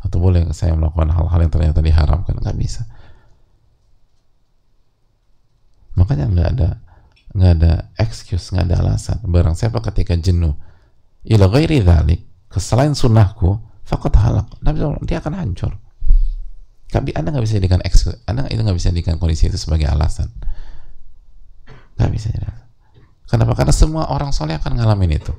atau 0.04 0.20
boleh 0.20 0.52
saya 0.52 0.76
melakukan 0.76 1.10
hal-hal 1.10 1.40
yang 1.48 1.52
ternyata 1.52 1.80
diharamkan 1.80 2.36
nggak 2.38 2.54
bisa. 2.60 2.86
Makanya 5.94 6.26
nggak 6.30 6.48
ada 6.58 6.68
nggak 7.34 7.52
ada 7.58 7.72
excuse, 7.98 8.54
nggak 8.54 8.70
ada 8.70 8.76
alasan. 8.82 9.18
Barang 9.26 9.58
siapa 9.58 9.82
ketika 9.82 10.14
jenuh, 10.14 10.54
ila 11.26 11.50
ghairi 11.50 11.82
dhalik, 11.82 12.22
ke 12.46 12.58
selain 12.62 12.94
sunnahku, 12.94 13.58
fakot 13.82 14.14
halak. 14.14 14.46
Nabi 14.62 14.82
dia 15.06 15.18
akan 15.18 15.34
hancur. 15.34 15.74
Anda 16.94 17.34
nggak 17.34 17.42
bisa 17.42 17.58
jadikan 17.58 17.82
Anda 18.30 18.46
itu 18.46 18.62
nggak 18.62 18.78
bisa 18.78 18.94
jadikan 18.94 19.18
kondisi 19.18 19.50
itu 19.50 19.58
sebagai 19.58 19.90
alasan. 19.90 20.30
Nggak 21.98 22.10
bisa 22.14 22.30
jadikan. 22.30 22.62
Kenapa? 23.26 23.58
Karena 23.58 23.74
semua 23.74 24.06
orang 24.14 24.30
soleh 24.30 24.54
akan 24.54 24.78
ngalamin 24.78 25.18
itu. 25.18 25.34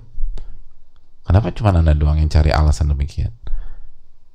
Kenapa 1.23 1.55
cuma 1.55 1.71
Anda 1.71 1.95
doang 1.95 2.19
yang 2.19 2.27
cari 2.27 2.51
alasan 2.51 2.91
demikian? 2.91 3.31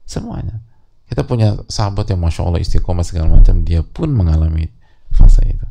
Semuanya. 0.09 0.65
Kita 1.07 1.29
punya 1.29 1.61
sahabat 1.69 2.09
yang 2.09 2.23
Masya 2.23 2.47
Allah 2.47 2.63
istiqomah 2.63 3.05
segala 3.05 3.37
macam, 3.37 3.67
dia 3.67 3.85
pun 3.85 4.11
mengalami 4.15 4.71
fase 5.13 5.43
itu. 5.45 5.67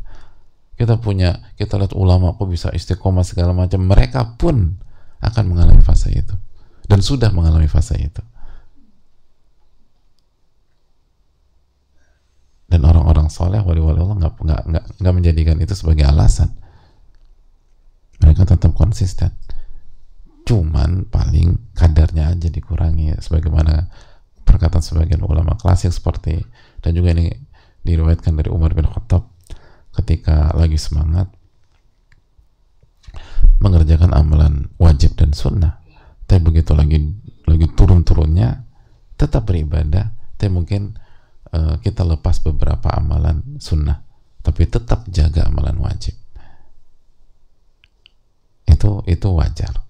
Kita 0.80 0.96
punya, 0.96 1.52
kita 1.60 1.76
lihat 1.76 1.92
ulama 1.92 2.32
kok 2.40 2.48
bisa 2.48 2.72
istiqomah 2.72 3.28
segala 3.28 3.52
macam, 3.52 3.84
mereka 3.84 4.40
pun 4.40 4.80
akan 5.20 5.44
mengalami 5.52 5.84
fase 5.84 6.16
itu 6.16 6.32
dan 6.88 7.04
sudah 7.04 7.30
mengalami 7.36 7.68
fase 7.68 8.00
itu. 8.00 8.24
Dan 12.70 12.86
orang-orang 12.86 13.28
soleh, 13.28 13.60
wali-wali 13.60 14.00
Allah 14.00 14.18
nggak 14.24 14.34
nggak 14.40 14.62
nggak 14.72 14.86
nggak 15.04 15.14
menjadikan 15.14 15.58
itu 15.60 15.74
sebagai 15.76 16.06
alasan. 16.08 16.54
Mereka 18.24 18.46
tetap 18.46 18.72
konsisten. 18.78 19.36
Cuman 20.46 21.10
paling 21.10 21.74
kadarnya 21.76 22.32
aja 22.32 22.48
dikurangi, 22.48 23.20
sebagaimana 23.20 23.90
perkataan 24.46 24.82
sebagian 24.82 25.22
ulama 25.22 25.54
klasik 25.58 25.94
seperti 25.94 26.42
dan 26.82 26.98
juga 26.98 27.14
ini 27.14 27.30
diriwayatkan 27.86 28.34
dari 28.34 28.50
Umar 28.50 28.74
bin 28.74 28.86
Khattab 28.90 29.30
ketika 30.00 30.56
lagi 30.56 30.80
semangat 30.80 31.28
mengerjakan 33.60 34.16
amalan 34.16 34.72
wajib 34.80 35.20
dan 35.20 35.36
sunnah. 35.36 35.84
Tapi 36.26 36.40
begitu 36.42 36.72
lagi 36.78 36.98
lagi 37.46 37.68
turun-turunnya 37.76 38.64
tetap 39.20 39.50
beribadah. 39.50 40.16
Tapi 40.40 40.50
mungkin 40.50 40.96
uh, 41.52 41.76
kita 41.84 42.08
lepas 42.08 42.40
beberapa 42.46 42.88
amalan 42.96 43.60
sunnah 43.60 44.10
tapi 44.40 44.66
tetap 44.66 45.06
jaga 45.12 45.52
amalan 45.52 45.78
wajib. 45.84 46.16
Itu 48.64 49.04
itu 49.06 49.28
wajar. 49.36 49.84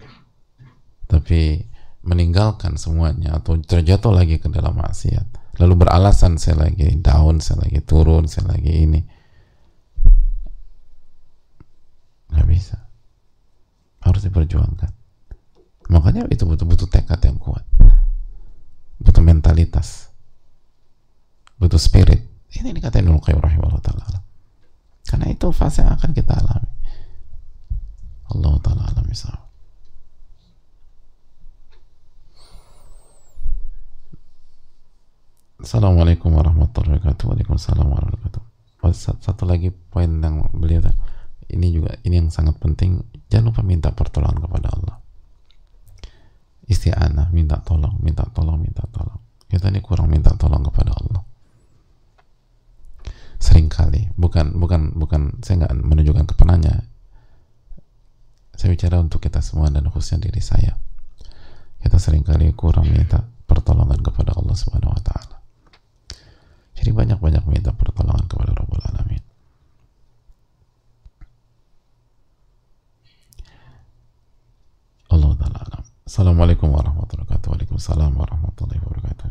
Tapi 1.05 1.63
meninggalkan 2.03 2.79
semuanya 2.79 3.37
atau 3.37 3.59
terjatuh 3.59 4.13
lagi 4.13 4.41
ke 4.41 4.49
dalam 4.49 4.77
maksiat. 4.77 5.59
Lalu 5.59 5.85
beralasan 5.85 6.39
saya 6.39 6.67
lagi 6.67 6.95
down 6.97 7.43
saya 7.43 7.67
lagi 7.67 7.83
turun 7.83 8.31
saya 8.31 8.55
lagi 8.55 8.87
ini 8.87 9.18
nggak 12.29 12.47
bisa 12.47 12.77
harus 13.99 14.21
diperjuangkan 14.23 14.99
Makanya 15.89 16.29
itu 16.29 16.45
butuh-butuh 16.45 16.85
tekad 16.85 17.17
yang 17.25 17.41
kuat. 17.41 17.65
Butuh 19.01 19.25
mentalitas. 19.25 20.13
Butuh 21.57 21.81
spirit. 21.81 22.29
Ini 22.53 22.69
dikatain 22.77 23.09
dulu 23.09 23.17
kayak 23.17 23.41
rahimahullah 23.41 23.81
ta'ala. 23.81 24.21
Karena 25.09 25.33
itu 25.33 25.49
fase 25.49 25.81
yang 25.81 25.97
akan 25.97 26.13
kita 26.13 26.37
alami. 26.37 26.69
Allah 28.29 28.53
ta'ala 28.61 28.83
alami 28.93 29.17
sama. 29.17 29.49
Assalamualaikum 35.59 36.29
warahmatullahi 36.37 37.01
wabarakatuh. 37.01 37.25
Waalaikumsalam 37.33 37.87
warahmatullahi 37.89 38.45
wabarakatuh. 38.85 39.25
Satu 39.25 39.43
lagi 39.49 39.73
poin 39.73 40.21
yang 40.21 40.53
beliau 40.53 40.85
ini 41.49 41.67
juga 41.73 41.97
ini 42.05 42.21
yang 42.21 42.29
sangat 42.29 42.61
penting. 42.61 43.01
Jangan 43.29 43.53
lupa 43.53 43.61
minta 43.65 43.89
pertolongan 43.89 44.37
kepada 44.45 44.67
Allah. 44.69 44.95
Isti'anah 46.69 47.33
minta 47.33 47.57
tolong 47.65 47.97
minta 47.97 48.29
tolong 48.29 48.61
minta 48.61 48.85
tolong. 48.93 49.17
Kita 49.49 49.73
ini 49.73 49.81
kurang 49.81 50.13
minta 50.13 50.29
tolong 50.37 50.61
kepada 50.61 50.93
Allah. 50.93 51.21
Seringkali 53.41 54.13
bukan 54.13 54.61
bukan 54.61 54.93
bukan 54.93 55.41
saya 55.41 55.65
nggak 55.65 55.73
menunjukkan 55.81 56.25
ke 56.29 56.35
penanya 56.37 56.85
saya 58.59 58.75
bicara 58.75 58.99
untuk 58.99 59.23
kita 59.23 59.39
semua 59.39 59.71
dan 59.71 59.87
khususnya 59.87 60.29
diri 60.29 60.43
saya. 60.43 60.75
Kita 61.79 61.95
sering 61.95 62.27
kali 62.27 62.51
kurang 62.53 62.91
minta 62.91 63.23
pertolongan 63.47 64.03
kepada 64.03 64.35
Allah 64.35 64.53
Subhanahu 64.53 64.91
wa 64.91 65.01
taala. 65.01 65.39
Jadi 66.75 66.91
banyak-banyak 66.91 67.43
minta 67.47 67.71
pertolongan 67.71 68.27
kepada 68.27 68.51
Rabbul 68.53 68.83
Alamin 68.83 69.28
Allah 75.09 75.33
taala 75.41 75.59
Assalamualaikum 76.09 76.73
warahmatullahi 76.73 77.21
wabarakatuh. 77.21 77.47
Waalaikumsalam 77.53 78.17
warahmatullahi 78.17 78.81
wabarakatuh. 78.81 79.29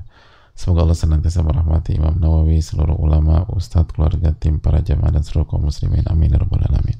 Semoga 0.54 0.86
Allah 0.86 0.94
senantiasa 0.94 1.42
merahmati 1.42 1.98
Imam 1.98 2.14
Nawawi, 2.22 2.62
seluruh 2.62 2.94
ulama, 2.94 3.50
ustadz, 3.50 3.90
keluarga, 3.94 4.30
tim, 4.30 4.62
para 4.62 4.78
jamaah, 4.78 5.10
dan 5.10 5.26
seluruh 5.26 5.50
kaum 5.50 5.66
muslimin. 5.66 6.06
Amin. 6.06 6.30
Ya 6.30 6.38
Alamin. 6.38 6.98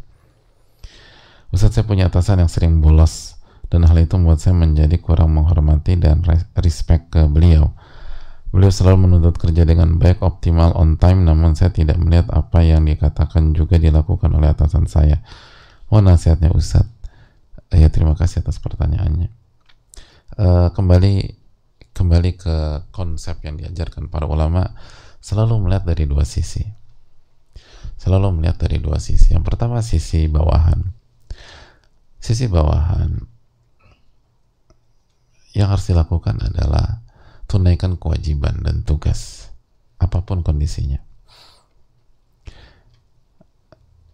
Ustadz, 1.54 1.78
saya 1.78 1.86
punya 1.86 2.10
atasan 2.10 2.42
yang 2.42 2.50
sering 2.50 2.82
bolos 2.82 3.38
dan 3.70 3.86
hal 3.86 3.94
itu 4.02 4.18
membuat 4.18 4.42
saya 4.42 4.58
menjadi 4.58 4.98
kurang 4.98 5.30
menghormati 5.38 5.94
dan 5.94 6.26
respect 6.58 7.14
ke 7.14 7.30
beliau. 7.30 7.70
Beliau 8.50 8.74
selalu 8.74 9.06
menuntut 9.06 9.38
kerja 9.38 9.62
dengan 9.62 9.94
baik, 9.94 10.26
optimal, 10.26 10.74
on 10.74 10.98
time, 10.98 11.22
namun 11.22 11.54
saya 11.54 11.70
tidak 11.70 12.02
melihat 12.02 12.26
apa 12.34 12.66
yang 12.66 12.82
dikatakan 12.82 13.54
juga 13.54 13.78
dilakukan 13.78 14.34
oleh 14.34 14.50
atasan 14.50 14.90
saya. 14.90 15.22
Oh 15.86 16.02
nasihatnya 16.02 16.50
Ustadz. 16.50 16.97
Ya 17.72 17.88
terima 17.92 18.16
kasih 18.16 18.40
atas 18.40 18.56
pertanyaannya. 18.60 19.28
Uh, 20.38 20.68
kembali 20.72 21.36
kembali 21.92 22.30
ke 22.38 22.56
konsep 22.94 23.42
yang 23.42 23.58
diajarkan 23.58 24.08
para 24.08 24.24
ulama, 24.24 24.72
selalu 25.18 25.66
melihat 25.66 25.84
dari 25.84 26.08
dua 26.08 26.24
sisi. 26.24 26.64
Selalu 27.98 28.40
melihat 28.40 28.56
dari 28.62 28.78
dua 28.78 29.02
sisi. 29.02 29.34
Yang 29.34 29.44
pertama 29.44 29.82
sisi 29.82 30.30
bawahan. 30.30 30.80
Sisi 32.22 32.46
bawahan 32.46 33.38
yang 35.58 35.74
harus 35.74 35.90
dilakukan 35.90 36.38
adalah 36.38 37.02
tunaikan 37.50 37.98
kewajiban 37.98 38.62
dan 38.62 38.84
tugas 38.84 39.50
apa 39.98 40.22
pun 40.22 40.46
kondisinya 40.46 41.02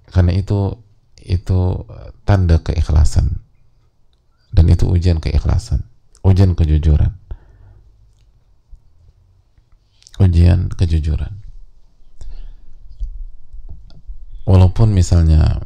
karena 0.09 0.33
itu 0.33 0.79
itu 1.25 1.89
tanda 2.29 2.61
keikhlasan. 2.61 3.41
Dan 4.55 4.71
itu 4.71 4.87
ujian 4.87 5.19
keikhlasan. 5.19 5.83
Ujian 6.23 6.55
kejujuran. 6.55 7.11
Ujian 10.21 10.71
kejujuran. 10.71 11.43
Walaupun 14.45 14.93
misalnya 14.93 15.65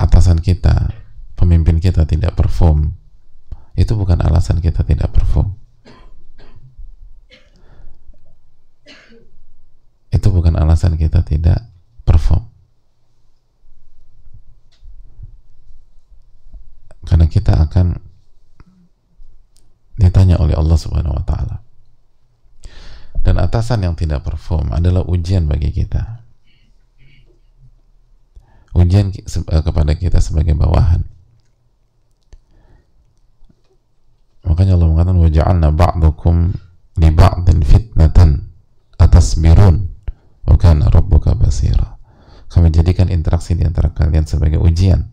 atasan 0.00 0.40
kita 0.40 0.96
pemimpin 1.36 1.76
kita 1.76 2.08
tidak 2.08 2.32
perform 2.32 2.96
itu 3.76 3.92
bukan 3.92 4.18
alasan 4.24 4.64
kita 4.64 4.82
tidak 4.82 5.12
perform. 5.12 5.54
Itu 10.10 10.32
bukan 10.34 10.58
alasan 10.58 10.98
kita 10.98 11.22
tidak 11.22 11.70
perform 12.02 12.49
karena 17.10 17.26
kita 17.26 17.58
akan 17.58 17.98
ditanya 19.98 20.38
oleh 20.38 20.54
Allah 20.54 20.78
Subhanahu 20.78 21.18
wa 21.18 21.24
taala. 21.26 21.58
Dan 23.26 23.42
atasan 23.42 23.82
yang 23.82 23.98
tidak 23.98 24.22
perform 24.22 24.70
adalah 24.70 25.02
ujian 25.02 25.50
bagi 25.50 25.74
kita. 25.74 26.22
Ujian 28.78 29.10
eh, 29.10 29.62
kepada 29.66 29.98
kita 29.98 30.22
sebagai 30.22 30.54
bawahan. 30.54 31.02
Makanya 34.46 34.78
Allah 34.78 34.88
mengatakan 34.88 35.18
waja'alna 35.20 35.68
ba'dukum 35.74 36.54
li 36.96 37.10
ba'din 37.10 37.58
fitnatan 37.66 38.54
atasbirun 39.02 39.82
wa 40.46 40.54
kana 40.54 40.86
rabbuka 40.88 41.34
basira. 41.34 41.98
Kami 42.46 42.70
jadikan 42.70 43.10
interaksi 43.10 43.58
di 43.58 43.66
antara 43.66 43.90
kalian 43.90 44.30
sebagai 44.30 44.62
ujian. 44.62 45.10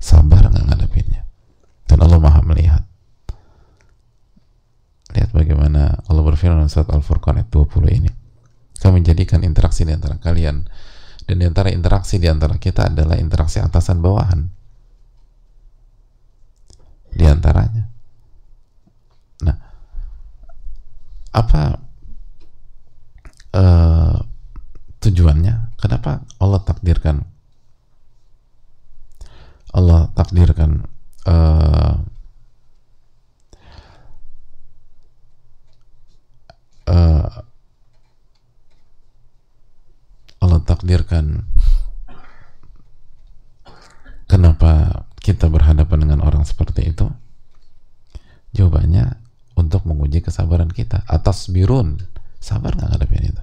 Sabar 0.00 0.50
nggak 0.50 0.66
ngadepinnya 0.66 1.26
dan 1.86 2.02
Allah 2.02 2.18
maha 2.18 2.42
melihat 2.42 2.82
lihat 5.14 5.30
dalam 6.44 6.68
surat 6.68 6.92
Al-Furqan 6.92 7.40
ayat 7.40 7.48
20 7.48 7.96
ini. 7.96 8.10
Kami 8.76 9.00
jadikan 9.00 9.40
interaksi 9.40 9.88
di 9.88 9.96
antara 9.96 10.20
kalian. 10.20 10.68
Dan 11.26 11.42
di 11.42 11.44
antara 11.48 11.72
interaksi 11.72 12.20
di 12.20 12.28
antara 12.28 12.60
kita 12.60 12.92
adalah 12.92 13.16
interaksi 13.16 13.58
atasan 13.58 14.04
bawahan. 14.04 14.46
Di 17.16 17.24
antaranya. 17.24 17.88
Nah 19.42 19.56
apa 21.32 21.62
uh, 23.56 24.16
tujuannya? 25.00 25.76
Kenapa 25.76 26.24
Allah 26.40 26.60
takdirkan? 26.64 27.24
Allah 29.76 30.08
takdirkan 30.16 30.88
uh, 31.28 32.00
uh, 36.86 37.26
Allah 40.42 40.60
takdirkan 40.62 41.42
kenapa 44.30 45.02
kita 45.18 45.50
berhadapan 45.50 46.06
dengan 46.06 46.20
orang 46.22 46.46
seperti 46.46 46.94
itu? 46.94 47.10
Jawabannya 48.54 49.18
untuk 49.58 49.82
menguji 49.88 50.22
kesabaran 50.22 50.70
kita. 50.70 51.02
Atas 51.10 51.50
birun 51.50 51.98
sabar 52.38 52.78
nggak 52.78 52.94
ngadepin 52.94 53.34
itu? 53.34 53.42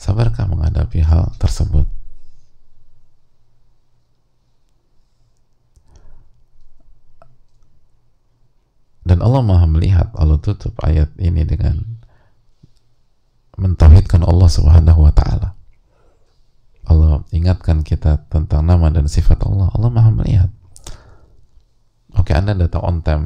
Sabarkah 0.00 0.48
menghadapi 0.48 1.04
hal 1.04 1.36
tersebut? 1.36 1.84
Dan 9.00 9.24
Allah 9.24 9.40
Maha 9.40 9.66
melihat, 9.66 10.12
Allah 10.14 10.36
tutup 10.38 10.76
ayat 10.84 11.10
ini 11.16 11.42
dengan 11.48 11.80
mentauhidkan 13.56 14.24
Allah 14.24 14.48
Subhanahu 14.48 15.00
wa 15.08 15.12
taala. 15.12 15.56
Allah 16.90 17.22
ingatkan 17.30 17.86
kita 17.86 18.28
tentang 18.28 18.66
nama 18.66 18.90
dan 18.92 19.08
sifat 19.08 19.40
Allah. 19.46 19.72
Allah 19.72 19.90
Maha 19.90 20.10
melihat. 20.12 20.50
Oke, 22.18 22.34
Anda 22.34 22.52
datang 22.58 22.82
on 22.82 22.96
time, 23.00 23.24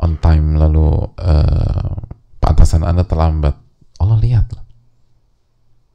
on 0.00 0.18
time 0.18 0.58
lalu 0.58 1.06
uh, 1.20 1.94
atasan 2.42 2.82
Anda 2.82 3.04
terlambat. 3.04 3.54
Allah 4.00 4.18
lihat 4.20 4.46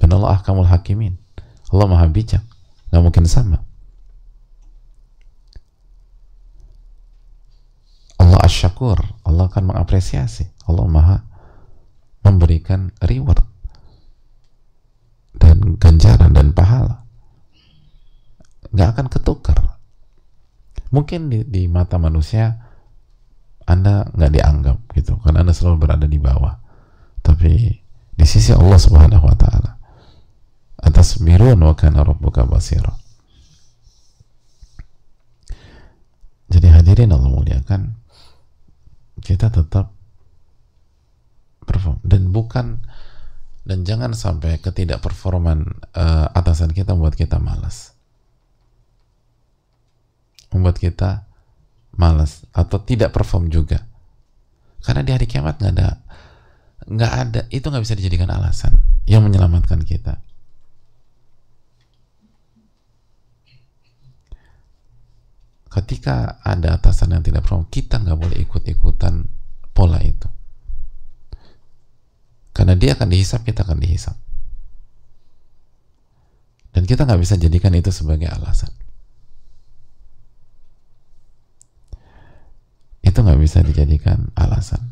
dan 0.02 0.10
Allah 0.18 0.34
ahkamul 0.42 0.66
hakimin 0.66 1.22
Allah 1.70 1.86
maha 1.86 2.10
bijak 2.10 2.42
nggak 2.90 3.02
mungkin 3.06 3.26
sama 3.30 3.62
Allah 8.62 8.78
asyakur 8.78 9.02
Allah 9.26 9.50
akan 9.50 9.74
mengapresiasi. 9.74 10.46
Allah 10.70 10.86
maha 10.86 11.18
memberikan 12.22 12.94
reward 13.02 13.42
dan 15.34 15.82
ganjaran 15.82 16.30
dan 16.30 16.54
pahala. 16.54 17.02
Nggak 18.70 18.90
akan 18.94 19.08
ketukar. 19.10 19.82
Mungkin 20.94 21.34
di, 21.34 21.42
di 21.42 21.66
mata 21.66 21.98
manusia 21.98 22.62
anda 23.66 24.06
nggak 24.14 24.30
dianggap 24.30 24.78
gitu 24.94 25.18
karena 25.26 25.42
anda 25.42 25.58
selalu 25.58 25.82
berada 25.82 26.06
di 26.06 26.22
bawah. 26.22 26.62
Tapi 27.26 27.82
di 28.14 28.26
sisi 28.30 28.54
Allah 28.54 28.78
subhanahu 28.78 29.26
wa 29.26 29.38
ta'ala 29.42 29.72
atasbirun 30.86 31.58
wa 31.58 31.74
kana 31.74 32.06
rabbuka 32.06 32.46
basira. 32.46 32.94
Jadi 36.54 36.68
hadirin 36.70 37.10
Allah 37.10 37.32
muliakan 37.34 38.01
kita 39.20 39.52
tetap 39.52 39.92
perform. 41.68 42.00
Dan 42.06 42.32
bukan 42.32 42.80
dan 43.62 43.86
jangan 43.86 44.16
sampai 44.16 44.58
ketidakperforman 44.64 45.68
uh, 45.94 46.28
atasan 46.32 46.72
kita 46.72 46.96
membuat 46.96 47.20
kita 47.20 47.38
malas. 47.38 47.92
Membuat 50.56 50.80
kita 50.80 51.28
malas 52.00 52.48
atau 52.56 52.80
tidak 52.80 53.12
perform 53.12 53.52
juga. 53.52 53.84
Karena 54.82 55.04
di 55.04 55.12
hari 55.12 55.28
kiamat 55.28 55.60
nggak 55.60 55.74
ada 55.76 55.90
nggak 56.82 57.14
ada 57.14 57.42
itu 57.54 57.70
nggak 57.70 57.86
bisa 57.86 57.94
dijadikan 57.94 58.34
alasan 58.34 58.74
yang 59.06 59.22
menyelamatkan 59.22 59.86
kita 59.86 60.18
ketika 65.72 66.44
ada 66.44 66.76
atasan 66.76 67.16
yang 67.16 67.24
tidak 67.24 67.48
perform 67.48 67.64
kita 67.72 68.04
nggak 68.04 68.20
boleh 68.20 68.38
ikut-ikutan 68.44 69.24
pola 69.72 70.04
itu. 70.04 70.28
Karena 72.52 72.76
dia 72.76 73.00
akan 73.00 73.08
dihisap 73.08 73.48
kita 73.48 73.64
akan 73.64 73.80
dihisap. 73.80 74.16
Dan 76.76 76.84
kita 76.84 77.08
nggak 77.08 77.22
bisa 77.24 77.40
jadikan 77.40 77.72
itu 77.72 77.92
sebagai 77.92 78.28
alasan. 78.28 78.72
Itu 83.00 83.24
nggak 83.24 83.40
bisa 83.40 83.64
dijadikan 83.64 84.32
alasan. 84.36 84.92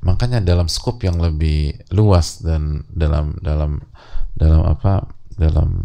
Makanya 0.00 0.42
dalam 0.42 0.66
skop 0.66 1.02
yang 1.06 1.22
lebih 1.22 1.86
luas 1.92 2.42
dan 2.42 2.88
dalam 2.90 3.36
dalam 3.42 3.84
dalam 4.34 4.62
apa 4.64 5.06
dalam 5.36 5.84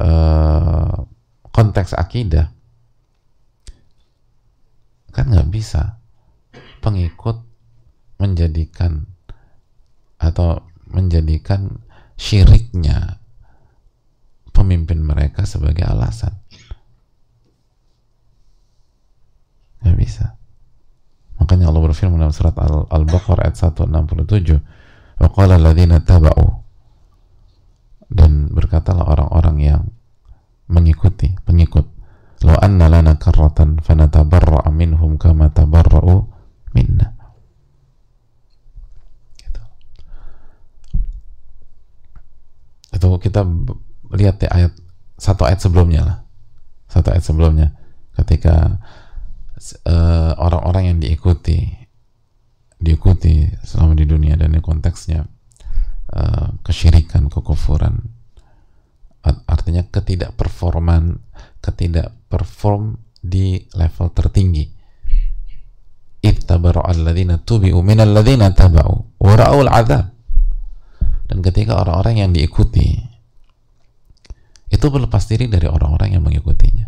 uh, 0.00 1.06
konteks 1.54 1.94
akidah 1.94 2.50
kan 5.14 5.30
nggak 5.30 5.46
bisa 5.46 6.02
pengikut 6.82 7.38
menjadikan 8.18 9.06
atau 10.18 10.66
menjadikan 10.90 11.82
syiriknya 12.18 13.22
pemimpin 14.54 15.02
mereka 15.02 15.46
sebagai 15.46 15.86
alasan. 15.86 16.34
Nggak 19.82 19.96
bisa. 19.98 20.26
Makanya 21.38 21.68
Allah 21.68 21.82
berfirman 21.84 22.18
dalam 22.18 22.32
surat 22.32 22.56
Al-Baqarah 22.88 23.50
ayat 23.50 23.58
167 23.58 25.20
wa 25.20 25.28
qala 25.30 25.60
alladziina 25.60 26.00
taba'u 26.02 26.63
dan 28.14 28.48
berkatalah 28.54 29.10
orang-orang 29.10 29.56
yang 29.58 29.82
mengikuti 30.70 31.34
pengikut 31.42 31.84
law 32.46 32.56
anna 32.62 32.86
lana 32.86 33.18
karratan 33.18 33.82
fanatabarra'a 33.82 34.70
minhum 34.70 35.18
kama 35.18 35.50
tabarra'u 35.50 36.30
minna. 36.72 37.12
Gitu. 39.40 39.62
itu 42.94 43.08
kita 43.18 43.42
lihat 44.14 44.38
di 44.38 44.46
ayat 44.46 44.72
satu 45.18 45.42
ayat 45.48 45.60
sebelumnya 45.60 46.02
lah. 46.06 46.18
Satu 46.86 47.10
ayat 47.10 47.24
sebelumnya. 47.26 47.68
Ketika 48.14 48.78
eh, 49.88 50.32
orang-orang 50.38 50.82
uh, 50.86 50.88
yang 50.94 50.98
diikuti 51.02 51.66
diikuti 52.78 53.48
selama 53.64 53.96
di 53.96 54.04
dunia 54.04 54.36
dan 54.36 54.52
ini 54.52 54.60
konteksnya 54.60 55.24
uh, 56.12 56.56
kesyirikan, 56.66 57.32
kekufuran. 57.32 58.04
Artinya 59.24 59.88
ketidakperforman 59.88 61.16
ketidakperform 61.64 63.00
di 63.24 63.64
level 63.72 64.12
tertinggi. 64.12 64.68
Ittabaru 66.20 66.84
alladzina 66.84 67.40
tubi'u 67.40 67.80
minal 67.80 68.12
ladzina 68.12 68.52
taba'u 68.52 69.16
wa 69.20 69.32
adab 69.72 70.12
dan 71.24 71.38
ketika 71.40 71.80
orang-orang 71.80 72.20
yang 72.20 72.30
diikuti 72.36 73.00
itu 74.68 74.86
berlepas 74.88 75.24
diri 75.24 75.48
dari 75.48 75.68
orang-orang 75.68 76.16
yang 76.16 76.24
mengikutinya. 76.24 76.86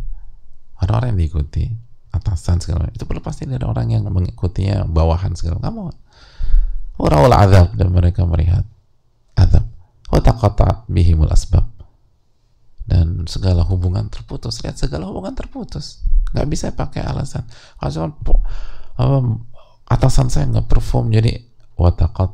Orang-orang 0.85 1.17
yang 1.17 1.21
diikuti 1.25 1.65
atasan 2.13 2.61
segala 2.61 2.89
itu 2.93 3.05
berlepas 3.09 3.37
diri 3.41 3.57
dari 3.57 3.65
orang 3.65 3.93
yang 3.93 4.05
mengikutinya 4.09 4.89
bawahan 4.89 5.37
segala 5.37 5.61
kamu 5.61 5.93
ra'ul 6.97 7.35
adab 7.37 7.77
dan 7.77 7.93
mereka 7.93 8.25
melihat 8.25 8.65
taqata 10.11 10.87
bihimul 10.87 11.31
asbab. 11.31 11.67
Dan 12.87 13.27
segala 13.27 13.67
hubungan 13.67 14.07
terputus. 14.07 14.63
Lihat 14.63 14.79
segala 14.79 15.11
hubungan 15.11 15.35
terputus. 15.35 16.07
Nggak 16.31 16.47
bisa 16.47 16.67
pakai 16.71 17.03
alasan. 17.03 17.43
Alasan 17.83 18.15
um, 19.03 19.43
atasan 19.91 20.31
saya 20.31 20.47
nggak 20.47 20.71
perform 20.71 21.11
jadi 21.11 21.43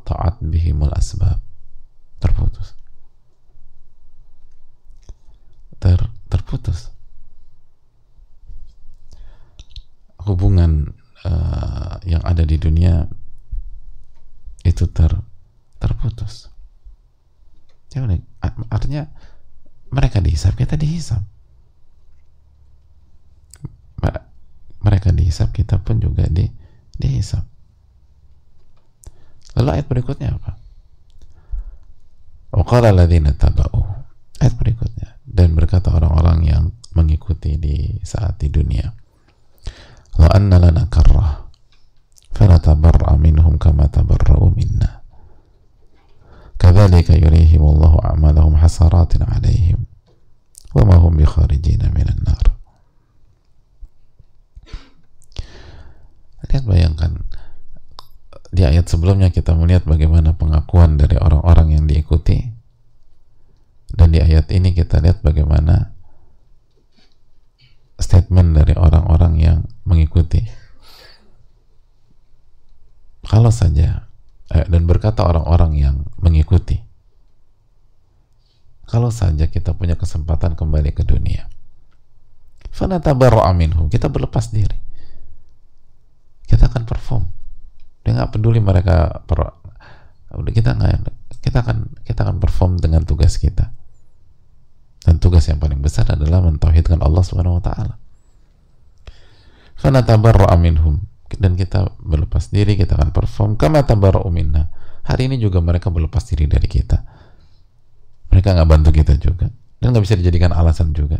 taat 0.05 0.39
bihimul 0.39 0.93
asbab 0.93 1.41
terputus. 2.21 2.77
Ter 5.81 5.99
terputus. 6.29 6.93
Hubungan 10.23 10.95
uh, 11.25 11.99
yang 12.07 12.23
ada 12.23 12.47
di 12.47 12.55
dunia 12.55 13.09
itu 14.63 14.87
ter 14.87 15.11
terputus 15.83 16.52
artinya 18.71 19.03
mereka 19.93 20.23
dihisap 20.23 20.57
kita 20.57 20.79
dihisap. 20.79 21.21
Mereka 24.83 25.15
dihisap 25.15 25.55
kita 25.55 25.79
pun 25.79 26.03
juga 26.03 26.27
di 26.27 26.43
dihisap. 26.99 27.45
Lalu 29.55 29.69
ayat 29.79 29.87
berikutnya 29.87 30.35
apa? 30.35 30.59
Waqala 32.51 32.91
ladhina 32.91 33.31
taba'u. 33.31 33.79
Ayat 34.43 34.55
berikutnya. 34.59 35.23
Dan 35.23 35.55
berkata 35.55 35.93
orang-orang 35.95 36.39
yang 36.43 36.63
mengikuti 36.93 37.57
di 37.57 38.01
saat 38.05 38.37
di 38.37 38.53
dunia 38.53 38.85
la 40.17 40.29
anna 40.29 40.61
lana 40.61 40.85
karrah 40.93 41.49
fanatabarra 42.33 43.17
minhum 43.17 43.57
kama 43.57 43.89
tabarra'u 43.89 44.53
minna 44.53 45.01
كذلك 46.62 47.10
يريهم 47.10 47.62
الله 47.62 47.92
أعمالهم 48.04 48.56
حسرات 48.56 49.22
عليهم 49.22 49.78
وما 50.74 50.96
هم 50.96 51.16
بخارجين 51.16 51.82
من 51.94 52.06
النار 52.08 52.44
lihat 56.48 56.64
bayangkan 56.64 57.12
di 58.48 58.64
ayat 58.64 58.88
sebelumnya 58.88 59.28
kita 59.28 59.52
melihat 59.52 59.84
bagaimana 59.84 60.32
pengakuan 60.32 60.96
dari 60.96 61.20
orang-orang 61.20 61.76
yang 61.76 61.84
diikuti 61.84 62.40
dan 63.92 64.16
di 64.16 64.24
ayat 64.24 64.48
ini 64.48 64.72
kita 64.72 65.04
lihat 65.04 65.20
bagaimana 65.20 65.92
statement 68.00 68.56
dari 68.56 68.72
orang-orang 68.80 69.34
yang 69.36 69.58
mengikuti 69.84 70.40
kalau 73.28 73.52
saja 73.52 74.08
Eh, 74.53 74.65
dan 74.69 74.85
berkata 74.85 75.25
orang-orang 75.25 75.71
yang 75.73 75.95
mengikuti 76.21 76.77
kalau 78.85 79.09
saja 79.09 79.49
kita 79.49 79.73
punya 79.73 79.97
kesempatan 79.97 80.53
kembali 80.53 80.93
ke 80.93 81.01
dunia 81.01 81.49
kita 83.93 84.09
berlepas 84.09 84.49
diri. 84.49 84.73
Kita 86.49 86.65
akan 86.65 86.83
perform. 86.89 87.23
Dia 88.01 88.17
nggak 88.17 88.33
peduli 88.33 88.57
mereka 88.57 89.21
per, 89.29 89.61
kita 90.49 90.73
nggak 90.73 90.91
kita 91.37 91.61
akan 91.61 92.01
kita 92.01 92.25
akan 92.25 92.41
perform 92.41 92.81
dengan 92.81 93.05
tugas 93.05 93.37
kita. 93.37 93.69
Dan 95.05 95.21
tugas 95.21 95.45
yang 95.45 95.61
paling 95.61 95.85
besar 95.85 96.09
adalah 96.09 96.41
mentauhidkan 96.41 96.97
Allah 97.05 97.21
Subhanahu 97.21 97.61
wa 97.61 97.63
taala. 97.63 97.95
Fanatabarra 99.77 100.57
minhum 100.57 101.12
dan 101.37 101.57
kita 101.57 101.97
berlepas 102.01 102.49
diri 102.49 102.77
kita 102.77 102.97
akan 102.97 103.09
perform. 103.15 103.55
Kama 103.55 103.85
tabara'u 103.85 104.29
minna. 104.29 104.69
Hari 105.03 105.27
ini 105.27 105.35
juga 105.41 105.59
mereka 105.59 105.91
berlepas 105.91 106.23
diri 106.27 106.47
dari 106.47 106.67
kita. 106.67 107.03
Mereka 108.31 108.55
nggak 108.55 108.69
bantu 108.69 108.89
kita 108.95 109.13
juga. 109.19 109.51
Dan 109.77 109.91
nggak 109.91 110.03
bisa 110.03 110.15
dijadikan 110.15 110.55
alasan 110.55 110.95
juga. 110.95 111.19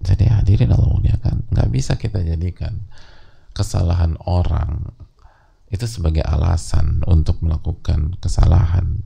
Jadi 0.00 0.24
hadirin 0.32 0.72
Allah 0.72 0.88
muliakan 0.96 1.44
nggak 1.52 1.68
bisa 1.68 1.92
kita 2.00 2.24
jadikan 2.24 2.88
kesalahan 3.52 4.16
orang 4.24 4.88
itu 5.68 5.84
sebagai 5.84 6.24
alasan 6.24 7.04
untuk 7.04 7.44
melakukan 7.44 8.16
kesalahan. 8.16 9.04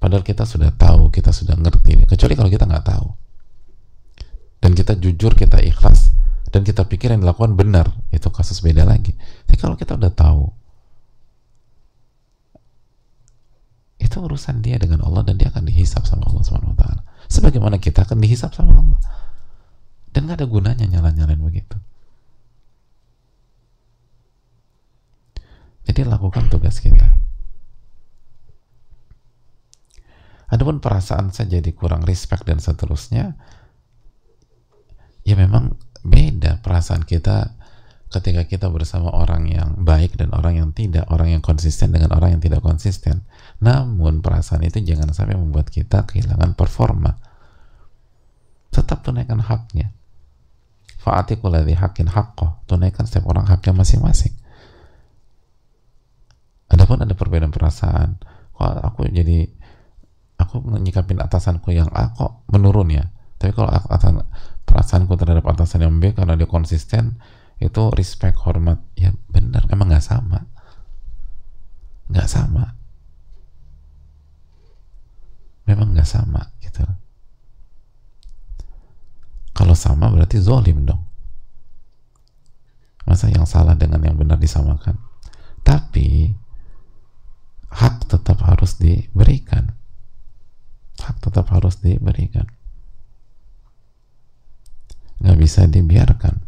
Padahal 0.00 0.24
kita 0.24 0.48
sudah 0.48 0.72
tahu 0.72 1.12
kita 1.12 1.28
sudah 1.28 1.60
ngerti. 1.60 2.08
Kecuali 2.08 2.34
kalau 2.34 2.48
kita 2.48 2.64
nggak 2.64 2.88
tahu 2.88 3.27
dan 4.58 4.74
kita 4.74 4.98
jujur 4.98 5.34
kita 5.38 5.62
ikhlas 5.62 6.10
dan 6.50 6.64
kita 6.64 6.84
pikir 6.88 7.12
yang 7.14 7.22
dilakukan 7.22 7.54
benar. 7.54 7.92
Itu 8.10 8.32
kasus 8.32 8.64
beda 8.64 8.88
lagi. 8.88 9.14
Tapi 9.46 9.56
kalau 9.60 9.76
kita 9.76 9.94
udah 9.94 10.12
tahu 10.12 10.48
itu 13.98 14.16
urusan 14.22 14.62
dia 14.62 14.78
dengan 14.78 15.02
Allah 15.02 15.26
dan 15.26 15.36
dia 15.36 15.50
akan 15.50 15.66
dihisap 15.66 16.06
sama 16.06 16.24
Allah 16.30 16.42
Subhanahu 16.46 16.78
taala. 16.78 17.02
Sebagaimana 17.28 17.76
kita 17.82 18.06
akan 18.06 18.18
dihisap 18.22 18.54
sama 18.54 18.72
Allah. 18.78 19.00
Dan 20.08 20.24
gak 20.24 20.40
ada 20.40 20.48
gunanya 20.48 20.88
nyala-nyalain 20.88 21.38
begitu. 21.38 21.76
Jadi 25.84 26.04
lakukan 26.08 26.48
tugas 26.48 26.80
kita. 26.80 27.04
Adapun 30.48 30.80
perasaan 30.80 31.28
saya 31.28 31.60
jadi 31.60 31.70
kurang 31.76 32.08
respect 32.08 32.48
dan 32.48 32.56
seterusnya 32.56 33.36
ya 35.28 35.36
memang 35.36 35.76
beda 36.00 36.64
perasaan 36.64 37.04
kita 37.04 37.52
ketika 38.08 38.48
kita 38.48 38.66
bersama 38.72 39.12
orang 39.12 39.44
yang 39.52 39.76
baik 39.84 40.16
dan 40.16 40.32
orang 40.32 40.56
yang 40.56 40.70
tidak, 40.72 41.04
orang 41.12 41.36
yang 41.36 41.42
konsisten 41.44 41.92
dengan 41.92 42.16
orang 42.16 42.36
yang 42.36 42.42
tidak 42.42 42.64
konsisten. 42.64 43.28
Namun 43.60 44.24
perasaan 44.24 44.64
itu 44.64 44.80
jangan 44.80 45.12
sampai 45.12 45.36
membuat 45.36 45.68
kita 45.68 46.08
kehilangan 46.08 46.56
performa. 46.56 47.20
Tetap 48.72 49.04
tunaikan 49.04 49.44
haknya. 49.44 49.92
Fa'atikul 51.04 51.52
ladhi 51.52 51.76
hakin 51.76 52.08
haqqo. 52.08 52.64
Tunaikan 52.64 53.04
setiap 53.04 53.28
orang 53.28 53.44
haknya 53.44 53.76
masing-masing. 53.76 54.32
Adapun 56.72 57.04
ada 57.04 57.12
perbedaan 57.12 57.52
perasaan. 57.52 58.16
Kok 58.56 58.64
aku 58.88 59.12
jadi 59.12 59.44
aku 60.40 60.64
menyikapin 60.64 61.20
atasanku 61.20 61.76
yang 61.76 61.92
A 61.92 62.16
kok 62.16 62.48
menurun 62.48 62.88
ya. 62.88 63.04
Tapi 63.36 63.52
kalau 63.52 63.68
atasan 63.68 64.24
perasaanku 64.68 65.16
terhadap 65.16 65.48
atasan 65.48 65.88
yang 65.88 65.96
B 65.96 66.12
karena 66.12 66.36
dia 66.36 66.44
konsisten 66.44 67.16
itu 67.56 67.88
respect 67.96 68.36
hormat. 68.44 68.84
Ya 68.92 69.16
benar 69.32 69.64
emang 69.72 69.88
nggak 69.88 70.04
sama. 70.04 70.44
Nggak 72.12 72.28
sama. 72.28 72.76
Memang 75.64 75.96
nggak 75.96 76.08
sama 76.08 76.52
gitu. 76.60 76.84
Kalau 79.56 79.72
sama 79.72 80.12
berarti 80.12 80.36
zolim 80.36 80.84
dong. 80.84 81.08
Masa 83.08 83.32
yang 83.32 83.48
salah 83.48 83.72
dengan 83.72 84.04
yang 84.04 84.20
benar 84.20 84.36
disamakan. 84.36 85.00
Tapi 85.64 86.28
hak 87.72 88.04
tetap 88.04 88.44
harus 88.44 88.76
diberikan. 88.76 89.72
Hak 91.00 91.24
tetap 91.24 91.48
harus 91.56 91.80
diberikan 91.80 92.57
nggak 95.28 95.44
bisa 95.44 95.68
dibiarkan. 95.68 96.40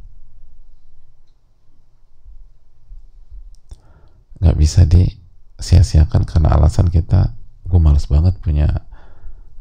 Nggak 4.40 4.56
bisa 4.56 4.88
disia-siakan 4.88 6.24
karena 6.24 6.56
alasan 6.56 6.88
kita 6.88 7.36
gue 7.68 7.76
males 7.76 8.08
banget 8.08 8.40
punya 8.40 8.72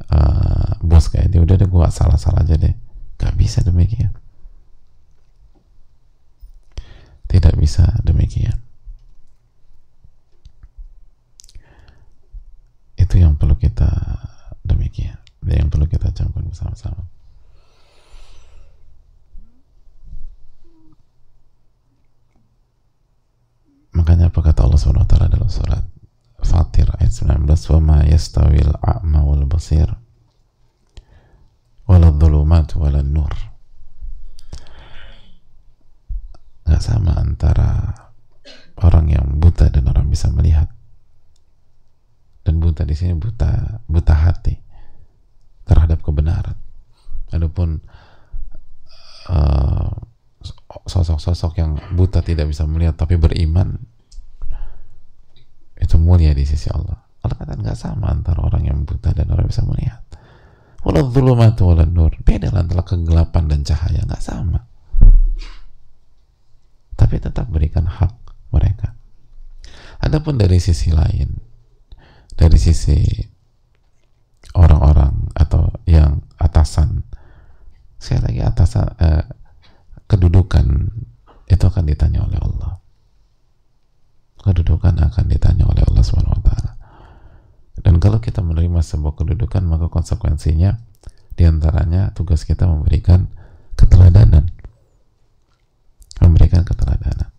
uh, 0.08 0.80
bos 0.80 1.12
kayak 1.12 1.36
dia. 1.36 1.44
Udah 1.44 1.60
deh 1.60 1.68
gue 1.68 1.84
salah-salah 1.92 2.48
aja 2.48 2.56
deh. 2.56 2.72
Nggak 3.20 3.36
bisa 3.36 3.60
demikian. 3.60 4.16
Tidak 7.28 7.60
bisa 7.60 7.92
demikian. 8.00 8.56
Itu 12.96 13.20
yang 13.20 13.36
perlu 13.36 13.60
kita 13.60 13.92
demikian. 14.64 15.20
Yang 15.44 15.68
perlu 15.76 15.92
kita 15.92 16.08
camkan 16.16 16.48
bersama-sama 16.48 17.19
Makanya 24.20 24.36
apa 24.36 24.52
kata 24.52 24.68
Allah 24.68 24.80
SWT 24.84 25.16
dalam 25.32 25.48
surat 25.48 25.84
Fatir 26.44 26.92
ayat 26.92 27.08
19 27.08 27.40
wa 27.48 27.80
ma 27.80 27.98
yastawil 28.04 28.76
a'ma 28.84 29.24
wal 29.24 29.48
basir 29.48 29.88
wala 31.88 32.12
dhulumat 32.12 32.68
wala 32.76 33.00
nur. 33.00 33.32
Nggak 36.68 36.84
sama 36.84 37.16
antara 37.16 37.96
orang 38.84 39.08
yang 39.08 39.40
buta 39.40 39.72
dan 39.72 39.88
orang 39.88 40.12
bisa 40.12 40.28
melihat. 40.36 40.68
Dan 42.44 42.60
buta 42.60 42.84
di 42.84 43.00
sini 43.00 43.16
buta 43.16 43.80
buta 43.88 44.20
hati 44.20 44.60
terhadap 45.64 46.04
kebenaran. 46.04 46.60
Adapun 47.32 47.80
uh, 49.32 49.96
sosok-sosok 50.92 51.56
yang 51.56 51.80
buta 51.96 52.20
tidak 52.20 52.52
bisa 52.52 52.68
melihat 52.68 53.00
tapi 53.00 53.16
beriman 53.16 53.80
itu 55.80 55.96
mulia 55.98 56.36
di 56.36 56.44
sisi 56.44 56.68
Allah. 56.70 57.00
Allah 57.24 57.36
kata 57.36 57.56
nggak 57.60 57.78
sama 57.80 58.12
antara 58.12 58.44
orang 58.44 58.64
yang 58.68 58.84
buta 58.84 59.12
dan 59.16 59.28
orang 59.32 59.48
yang 59.48 59.52
bisa 59.52 59.66
melihat. 59.68 60.04
Walau 60.84 61.12
dhulumatu 61.12 61.72
wala 61.72 61.84
nur. 61.84 62.16
Beda 62.24 62.52
antara 62.52 62.84
kegelapan 62.84 63.52
dan 63.52 63.60
cahaya 63.68 64.04
nggak 64.04 64.24
sama. 64.24 64.64
Tapi 67.00 67.16
tetap 67.20 67.48
berikan 67.48 67.88
hak 67.88 68.16
mereka. 68.52 68.96
Adapun 70.00 70.40
dari 70.40 70.60
sisi 70.64 70.92
lain 70.96 71.50
dari 72.40 72.56
sisi 72.56 73.04
orang-orang 74.56 75.28
atau 75.36 75.76
yang 75.84 76.24
atasan 76.40 77.04
saya 78.00 78.24
lagi 78.24 78.40
atasan 78.40 78.88
eh, 78.96 79.28
kedudukan 80.08 80.88
itu 81.52 81.64
akan 81.68 81.84
ditanya 81.84 82.24
oleh 82.24 82.40
Allah 82.40 82.80
kedudukan 84.44 84.96
akan 85.00 85.26
ditanya 85.28 85.68
oleh 85.68 85.84
Allah 85.84 86.04
Subhanahu 86.04 86.40
wa 86.40 86.44
taala. 86.44 86.72
Dan 87.80 88.00
kalau 88.04 88.20
kita 88.20 88.44
menerima 88.44 88.84
sebuah 88.84 89.16
kedudukan 89.16 89.64
maka 89.64 89.88
konsekuensinya 89.88 90.80
di 91.40 91.44
antaranya 91.48 92.12
tugas 92.12 92.44
kita 92.44 92.68
memberikan 92.68 93.32
keteladanan. 93.80 94.52
Memberikan 96.20 96.68
keteladanan. 96.68 97.32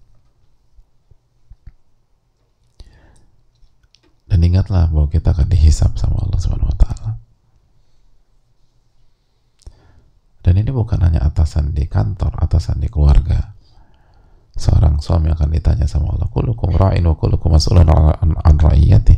Dan 4.30 4.40
ingatlah 4.40 4.88
bahwa 4.88 5.10
kita 5.12 5.36
akan 5.36 5.52
dihisap 5.52 6.00
sama 6.00 6.24
Allah 6.24 6.40
Subhanahu 6.40 6.72
wa 6.72 6.78
taala. 6.78 7.10
Dan 10.40 10.54
ini 10.56 10.72
bukan 10.72 10.96
hanya 11.04 11.20
atasan 11.20 11.76
di 11.76 11.84
kantor, 11.84 12.40
atasan 12.40 12.80
di 12.80 12.88
keluarga. 12.88 13.52
Seorang 14.60 15.00
suami 15.00 15.32
akan 15.32 15.48
ditanya 15.56 15.88
sama 15.88 16.12
Allah, 16.12 16.28
"Kullukum 16.28 16.76
ra'in 16.76 17.08
wa 17.08 17.16
kullukum 17.16 17.56
mas'ulun 17.56 17.88
an 17.88 18.56
ra'iyati." 18.60 19.16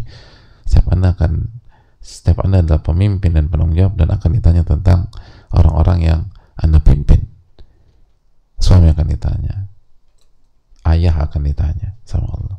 Setiap 0.63 0.95
Anda 0.95 1.19
akan 1.19 1.59
setiap 2.03 2.43
Anda 2.43 2.63
adalah 2.63 2.83
pemimpin 2.83 3.35
dan 3.35 3.47
penanggung 3.51 3.79
jawab 3.79 3.95
dan 3.95 4.11
akan 4.11 4.31
ditanya 4.35 4.63
tentang 4.67 5.11
orang-orang 5.55 5.99
yang 6.03 6.21
Anda 6.59 6.83
pimpin. 6.83 7.31
Suami 8.59 8.91
akan 8.91 9.07
ditanya. 9.07 9.71
Ayah 10.83 11.15
akan 11.27 11.43
ditanya 11.47 11.95
sama 12.03 12.27
Allah. 12.31 12.59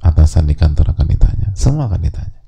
Atasan 0.00 0.48
di 0.48 0.56
kantor 0.56 0.96
akan 0.96 1.06
ditanya. 1.08 1.48
Semua 1.56 1.88
akan 1.88 2.00
ditanya. 2.00 2.40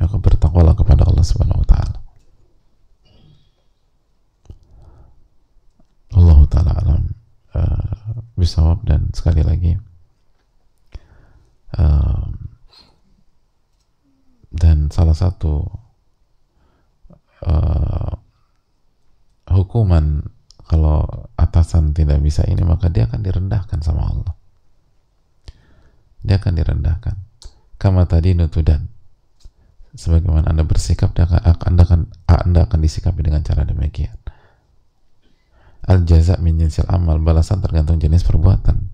Maka 0.00 0.16
bertakwalah 0.20 0.76
kepada 0.76 1.08
Allah 1.08 1.24
Subhanahu 1.24 1.64
wa 1.64 1.68
taala. 1.68 2.01
Allah 6.12 6.38
taala 6.48 6.72
alam. 6.76 7.02
Uh, 7.52 7.92
bisawab 8.32 8.80
dan 8.88 9.12
sekali 9.12 9.44
lagi 9.44 9.76
uh, 11.76 12.24
dan 14.48 14.88
salah 14.88 15.12
satu 15.12 15.60
uh, 17.44 18.12
hukuman 19.52 20.24
kalau 20.64 21.28
atasan 21.36 21.92
tidak 21.92 22.24
bisa 22.24 22.40
ini 22.48 22.64
maka 22.64 22.88
dia 22.88 23.04
akan 23.04 23.20
direndahkan 23.20 23.84
sama 23.84 24.08
Allah. 24.08 24.32
Dia 26.24 26.40
akan 26.40 26.56
direndahkan. 26.56 27.16
Kama 27.76 28.08
tadi 28.08 28.32
nutudan. 28.32 28.88
Sebagaimana 29.92 30.48
anda 30.48 30.64
bersikap 30.64 31.12
anda 31.12 31.28
akan, 31.28 31.68
anda 31.68 31.82
akan 31.84 32.00
anda 32.24 32.60
akan 32.64 32.80
disikapi 32.80 33.20
dengan 33.20 33.44
cara 33.44 33.68
demikian 33.68 34.21
al 35.86 36.06
jaza 36.06 36.38
min 36.38 36.58
jinsil 36.62 36.86
amal 36.86 37.18
balasan 37.18 37.58
tergantung 37.58 37.98
jenis 37.98 38.22
perbuatan. 38.22 38.90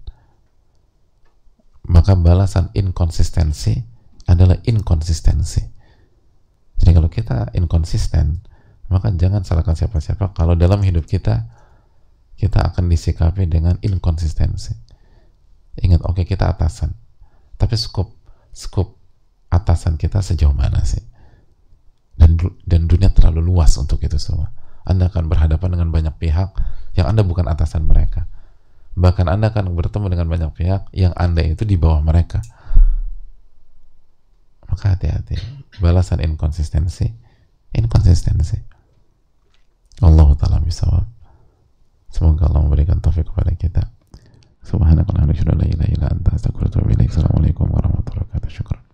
Maka 1.88 2.12
balasan 2.16 2.68
inkonsistensi 2.76 3.80
adalah 4.28 4.60
inkonsistensi. 4.64 5.62
Jadi 6.78 6.90
kalau 6.94 7.08
kita 7.08 7.52
inkonsisten 7.56 8.44
maka 8.88 9.12
jangan 9.12 9.44
salahkan 9.44 9.76
siapa-siapa. 9.76 10.32
Kalau 10.32 10.56
dalam 10.56 10.80
hidup 10.80 11.04
kita 11.04 11.48
kita 12.38 12.72
akan 12.72 12.88
disikapi 12.88 13.50
dengan 13.50 13.76
inkonsistensi. 13.84 14.72
Ingat 15.80 16.04
oke 16.04 16.22
okay, 16.22 16.24
kita 16.24 16.48
atasan. 16.48 16.96
Tapi 17.58 17.74
skop 17.76 18.16
skop 18.52 18.96
atasan 19.52 20.00
kita 20.00 20.24
sejauh 20.24 20.56
mana 20.56 20.84
sih? 20.88 21.02
Dan 22.16 22.40
dan 22.64 22.88
dunia 22.88 23.12
terlalu 23.12 23.44
luas 23.44 23.76
untuk 23.76 24.00
itu 24.04 24.16
semua 24.16 24.67
anda 24.88 25.12
akan 25.12 25.28
berhadapan 25.28 25.76
dengan 25.76 25.88
banyak 25.92 26.14
pihak 26.16 26.56
yang 26.96 27.06
Anda 27.12 27.20
bukan 27.20 27.44
atasan 27.44 27.84
mereka. 27.84 28.24
Bahkan 28.96 29.28
Anda 29.28 29.52
akan 29.52 29.76
bertemu 29.76 30.08
dengan 30.10 30.26
banyak 30.32 30.50
pihak 30.56 30.88
yang 30.96 31.12
Anda 31.14 31.44
itu 31.44 31.68
di 31.68 31.76
bawah 31.76 32.00
mereka. 32.00 32.40
Maka 34.66 34.96
hati-hati. 34.96 35.36
Balasan 35.78 36.24
inkonsistensi. 36.24 37.06
Inkonsistensi. 37.76 38.58
Allah 40.02 40.28
Ta'ala 40.34 40.58
bisawab. 40.64 41.06
Semoga 42.08 42.48
Allah 42.48 42.64
memberikan 42.64 42.98
taufik 42.98 43.28
kepada 43.28 43.52
kita. 43.52 43.82
Wa 44.68 44.84
anta. 44.84 46.32
Assalamualaikum 46.36 47.66
warahmatullahi 47.72 48.24
wabarakatuh. 48.28 48.50
Syukran. 48.52 48.84